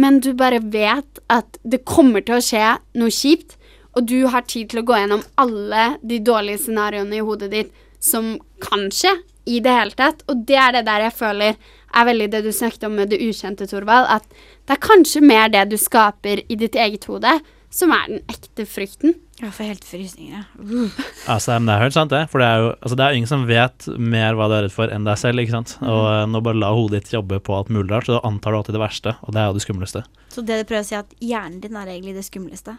men 0.00 0.20
du 0.24 0.32
bare 0.36 0.60
vet 0.72 1.20
at 1.32 1.58
det 1.62 1.84
kommer 1.88 2.24
til 2.24 2.38
å 2.38 2.44
skje 2.44 2.76
noe 3.00 3.12
kjipt, 3.14 3.56
og 3.96 4.06
du 4.06 4.22
har 4.30 4.46
tid 4.48 4.70
til 4.70 4.82
å 4.82 4.86
gå 4.86 4.96
gjennom 4.96 5.24
alle 5.40 5.96
de 6.06 6.20
dårlige 6.24 6.62
scenarioene 6.64 7.18
i 7.18 7.24
hodet 7.26 7.50
ditt 7.52 7.72
som 8.00 8.36
kan 8.62 8.88
skje 8.94 9.16
i 9.50 9.58
det 9.64 9.72
hele 9.74 9.96
tatt, 9.98 10.22
og 10.30 10.44
det 10.48 10.58
er 10.62 10.76
det 10.76 10.86
der 10.86 11.06
jeg 11.08 11.16
føler 11.18 11.56
er 11.90 12.06
veldig 12.06 12.28
det 12.32 12.42
du 12.44 12.52
snakket 12.54 12.86
om 12.86 12.94
med 13.00 13.10
det 13.10 13.18
ukjente, 13.24 13.66
Torvald, 13.66 14.06
at 14.06 14.26
det 14.68 14.76
er 14.76 14.84
kanskje 14.84 15.24
mer 15.24 15.50
det 15.50 15.64
du 15.72 15.76
skaper 15.80 16.44
i 16.46 16.58
ditt 16.60 16.78
eget 16.78 17.08
hode, 17.10 17.40
som 17.70 17.92
er 17.94 18.08
den 18.10 18.22
ekte 18.30 18.66
frykten. 18.66 19.14
Jeg 19.40 19.54
får 19.56 19.68
helt 19.70 19.86
frysninger. 19.86 20.42
Altså, 21.30 21.54
det 21.62 21.72
er 21.72 21.82
helt 21.84 21.94
sant, 21.94 22.10
det. 22.10 22.24
For 22.32 22.42
det 22.42 22.48
er 22.48 22.62
jo 22.64 22.68
altså, 22.72 22.96
det 22.98 23.04
er 23.06 23.16
ingen 23.16 23.30
som 23.30 23.46
vet 23.46 23.86
mer 23.96 24.34
hva 24.36 24.48
du 24.50 24.56
er 24.56 24.64
redd 24.66 24.74
for 24.74 24.90
enn 24.90 25.06
deg 25.06 25.18
selv. 25.20 25.40
ikke 25.42 25.54
sant? 25.54 25.76
Og 25.84 26.02
eh, 26.10 26.26
nå 26.28 26.42
bare 26.44 26.58
la 26.58 26.72
hodet 26.74 27.04
ditt 27.04 27.14
jobbe 27.14 27.38
på 27.46 27.54
alt 27.54 27.70
mulig 27.72 27.92
rart, 27.92 28.08
så 28.08 28.18
da 28.18 28.22
antar 28.26 28.52
du 28.52 28.58
alltid 28.60 28.76
det 28.76 28.82
verste, 28.82 29.14
og 29.22 29.36
det 29.36 29.42
er 29.42 29.50
jo 29.50 29.58
det 29.58 29.64
skumleste. 29.64 30.04
Så 30.34 30.44
det 30.46 30.60
du 30.60 30.68
prøver 30.68 30.82
å 30.82 30.88
si, 30.88 30.96
er 30.98 31.04
at 31.04 31.14
hjernen 31.22 31.60
din 31.62 31.78
er 31.78 31.92
egentlig 31.92 32.16
det 32.18 32.26
skumleste? 32.26 32.76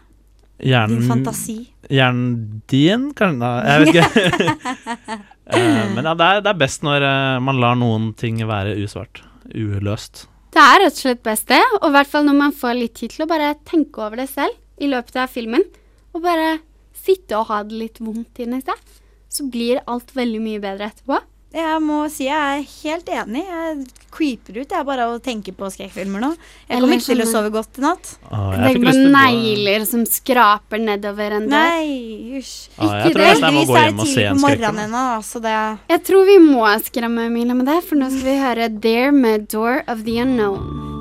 Hjernen 0.62 1.00
Din 1.00 1.08
fantasi? 1.08 1.56
Hjernen 1.90 2.34
din, 2.70 3.08
kanskje? 3.18 3.38
Nei, 3.40 3.54
jeg 3.68 3.84
vet 3.84 3.94
ikke. 3.96 5.20
Eh, 5.52 5.88
men 5.90 6.06
ja, 6.06 6.12
det 6.16 6.24
er, 6.24 6.38
det 6.46 6.48
er 6.52 6.58
best 6.60 6.84
når 6.86 7.02
eh, 7.04 7.38
man 7.42 7.58
lar 7.60 7.74
noen 7.76 8.12
ting 8.16 8.38
være 8.46 8.76
usvart. 8.78 9.18
Uløst. 9.50 10.22
Det 10.54 10.62
er 10.62 10.84
rett 10.84 10.94
og 10.94 11.00
slett 11.02 11.24
best 11.26 11.50
det, 11.50 11.58
og 11.80 11.88
i 11.90 11.92
hvert 11.96 12.08
fall 12.08 12.24
når 12.28 12.36
man 12.38 12.54
får 12.56 12.78
litt 12.78 12.94
tid 12.96 13.12
til 13.16 13.24
å 13.26 13.28
bare 13.28 13.50
tenke 13.68 14.04
over 14.06 14.22
det 14.22 14.28
selv 14.30 14.54
i 14.78 14.88
løpet 14.90 15.18
av 15.24 15.32
filmen, 15.32 15.64
og 16.12 16.24
bare 16.24 16.60
sitte 17.02 17.38
og 17.38 17.50
ha 17.50 17.62
det 17.66 17.78
litt 17.78 18.00
vondt 18.02 18.42
inni 18.44 18.62
seg, 18.62 18.78
så 19.32 19.46
blir 19.48 19.82
alt 19.88 20.12
veldig 20.16 20.40
mye 20.44 20.62
bedre 20.62 20.90
etterpå. 20.92 21.20
Jeg 21.52 21.80
må 21.84 21.98
si 22.08 22.24
jeg 22.24 22.32
er 22.32 22.62
helt 22.64 23.10
enig. 23.12 23.42
Jeg 23.44 24.06
creeper 24.12 24.62
ut 24.62 24.70
jeg 24.72 24.86
bare 24.88 25.04
av 25.04 25.18
å 25.18 25.20
tenke 25.20 25.52
på 25.56 25.68
skrekkfilmer 25.74 26.22
nå. 26.24 26.30
Jeg 26.64 26.80
kommer 26.80 26.96
ikke 26.96 27.10
til 27.10 27.24
å 27.24 27.26
sove 27.28 27.50
godt 27.52 27.80
i 27.80 27.84
natt. 27.84 28.12
Tenk 28.30 28.86
på 28.86 28.94
negler 29.12 29.84
som 29.88 30.06
skraper 30.08 30.80
nedover 30.80 31.36
en 31.36 31.50
dør. 31.50 31.52
Nei, 31.52 32.38
hysj. 32.38 32.54
Ah, 32.78 33.02
jeg 33.02 33.12
tror 33.18 33.28
Heldigvis 33.28 33.44
er 33.44 33.58
må 33.58 33.66
gå 33.68 33.82
hjem 33.82 34.00
og 34.00 34.08
se 34.14 34.24
en 34.30 34.40
skrekkfilm. 34.46 34.80
ennå, 34.86 35.04
så 35.28 35.44
det 35.44 35.58
Jeg 35.92 36.04
tror 36.08 36.24
vi 36.30 36.38
må 36.46 36.64
skremme 36.88 37.28
Emilie 37.28 37.58
med 37.60 37.68
det, 37.68 37.82
for 37.84 38.00
nå 38.00 38.08
skal 38.16 38.30
vi 38.30 38.40
høre 38.46 38.72
There 38.80 39.12
med 39.12 39.50
Door 39.52 39.84
of 39.92 40.08
the 40.08 40.22
Unknown. 40.24 40.91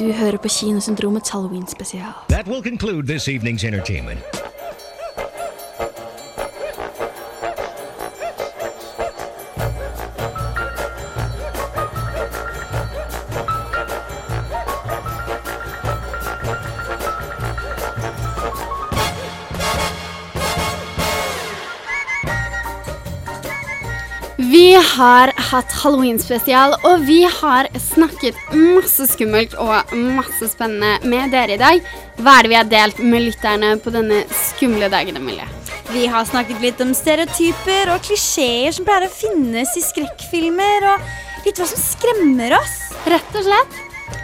Du 0.00 0.12
hører 0.12 0.36
på 0.36 0.48
Kinosyndromets 0.48 1.30
Halloween-spesial. 1.30 2.12
That 2.28 2.46
will 2.46 2.62
conclude 2.62 3.06
this 3.06 3.28
evening's 3.28 3.66
entertainment. 3.66 4.39
Har 24.90 25.30
hatt 25.50 25.72
halloween-spesial, 25.82 26.74
og 26.86 27.04
vi 27.06 27.22
har 27.24 27.68
snakket 27.78 28.38
masse 28.54 29.06
skummelt 29.12 29.54
og 29.60 29.92
masse 29.94 30.50
spennende 30.52 30.98
med 31.08 31.34
dere 31.34 31.56
i 31.56 31.60
dag. 31.60 31.82
Hva 32.20 32.38
er 32.38 32.46
det 32.46 32.52
vi 32.52 32.58
har 32.58 32.70
delt 32.70 33.02
med 33.02 33.26
lytterne 33.28 33.74
på 33.82 33.92
denne 33.94 34.22
skumle 34.46 34.90
dagen, 34.92 35.20
Emilie? 35.20 35.46
Vi 35.90 36.06
har 36.10 36.26
snakket 36.28 36.62
litt 36.62 36.80
om 36.82 36.92
stereotyper 36.94 37.90
og 37.94 38.02
klisjeer 38.06 38.74
som 38.74 38.86
pleier 38.86 39.08
å 39.08 39.12
finnes 39.14 39.74
i 39.78 39.84
skrekkfilmer, 39.84 40.88
og 40.94 41.46
litt 41.46 41.60
hva 41.60 41.68
som 41.70 41.82
skremmer 41.82 42.54
oss. 42.58 42.76
Rett 43.10 43.38
og 43.38 43.46
slett. 43.46 43.78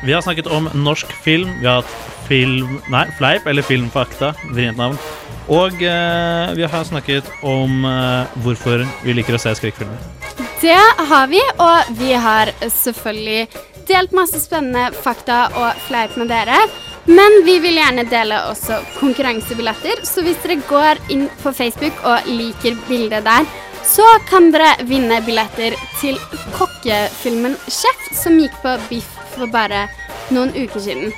Vi 0.04 0.14
har 0.14 0.22
snakket 0.22 0.50
om 0.52 0.68
norsk 0.74 1.10
film. 1.24 1.50
Vi 1.60 1.68
har 1.68 1.82
hatt 1.82 2.12
film... 2.26 2.78
Nei, 2.92 3.06
Fleip 3.18 3.46
eller 3.50 3.66
Filmfakta. 3.66 4.34
Vrient 4.50 4.78
navn. 4.78 4.98
Og 5.46 5.78
eh, 5.78 6.54
vi 6.58 6.66
har 6.66 6.86
snakket 6.86 7.28
om 7.46 7.86
eh, 7.86 8.38
hvorfor 8.42 8.82
vi 9.06 9.14
liker 9.14 9.38
å 9.38 9.42
se 9.42 9.54
skrekkfilmer. 9.58 10.15
Det 10.66 11.06
har 11.08 11.26
vi, 11.26 11.40
og 11.62 11.90
vi 11.98 12.08
har 12.12 12.50
selvfølgelig 12.74 13.44
delt 13.86 14.14
masse 14.16 14.40
spennende 14.42 14.88
fakta 14.98 15.44
og 15.54 15.78
fleip 15.86 16.16
med 16.18 16.26
dere. 16.32 16.56
Men 17.06 17.36
vi 17.46 17.60
vil 17.62 17.78
gjerne 17.78 18.02
dele 18.10 18.40
også 18.48 18.80
konkurransebilletter, 18.96 20.02
så 20.02 20.24
hvis 20.26 20.40
dere 20.42 20.58
går 20.66 21.04
inn 21.14 21.28
på 21.44 21.54
Facebook 21.54 22.02
og 22.02 22.26
liker 22.26 22.74
bildet 22.88 23.22
der, 23.28 23.46
så 23.86 24.08
kan 24.26 24.50
dere 24.50 24.74
vinne 24.90 25.20
billetter 25.22 25.78
til 26.00 26.18
kokkefilmen 26.58 27.54
'Sjef', 27.68 28.10
som 28.24 28.42
gikk 28.42 28.58
på 28.66 28.74
Biff 28.90 29.22
for 29.36 29.46
bare 29.46 29.86
noen 30.34 30.50
uker 30.50 30.82
siden. 30.82 31.14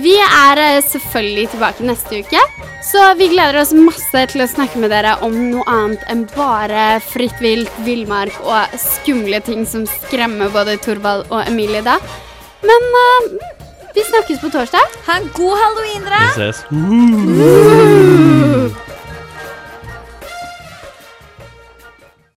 Vi 0.00 0.14
er 0.16 0.56
eh, 0.56 0.80
selvfølgelig 0.88 1.50
tilbake 1.52 1.84
neste 1.84 2.22
uke, 2.24 2.40
så 2.84 3.14
vi 3.18 3.26
gleder 3.32 3.58
oss 3.60 3.72
masse 3.76 4.26
til 4.32 4.42
å 4.44 4.46
snakke 4.48 4.78
med 4.80 4.90
dere 4.94 5.18
om 5.26 5.34
noe 5.50 5.64
annet 5.68 6.02
enn 6.12 6.22
bare 6.32 7.00
fritt 7.04 7.40
vilt, 7.44 7.72
villmark 7.84 8.32
og 8.46 8.62
skumle 8.80 9.40
ting 9.44 9.66
som 9.68 9.84
skremmer 10.00 10.48
både 10.54 10.78
Torvald 10.80 11.24
og 11.28 11.44
Emilie 11.44 11.82
da. 11.84 11.98
Men 12.64 12.82
uh, 12.96 13.22
vi 13.92 14.00
snakkes 14.06 14.40
på 14.40 14.48
torsdag. 14.54 14.84
Ha 15.08 15.12
en 15.20 15.28
god 15.36 15.56
halloween, 15.60 16.02
dere! 16.08 16.22
Vi 16.30 16.34
ses. 16.40 16.58
Uh. 16.72 18.91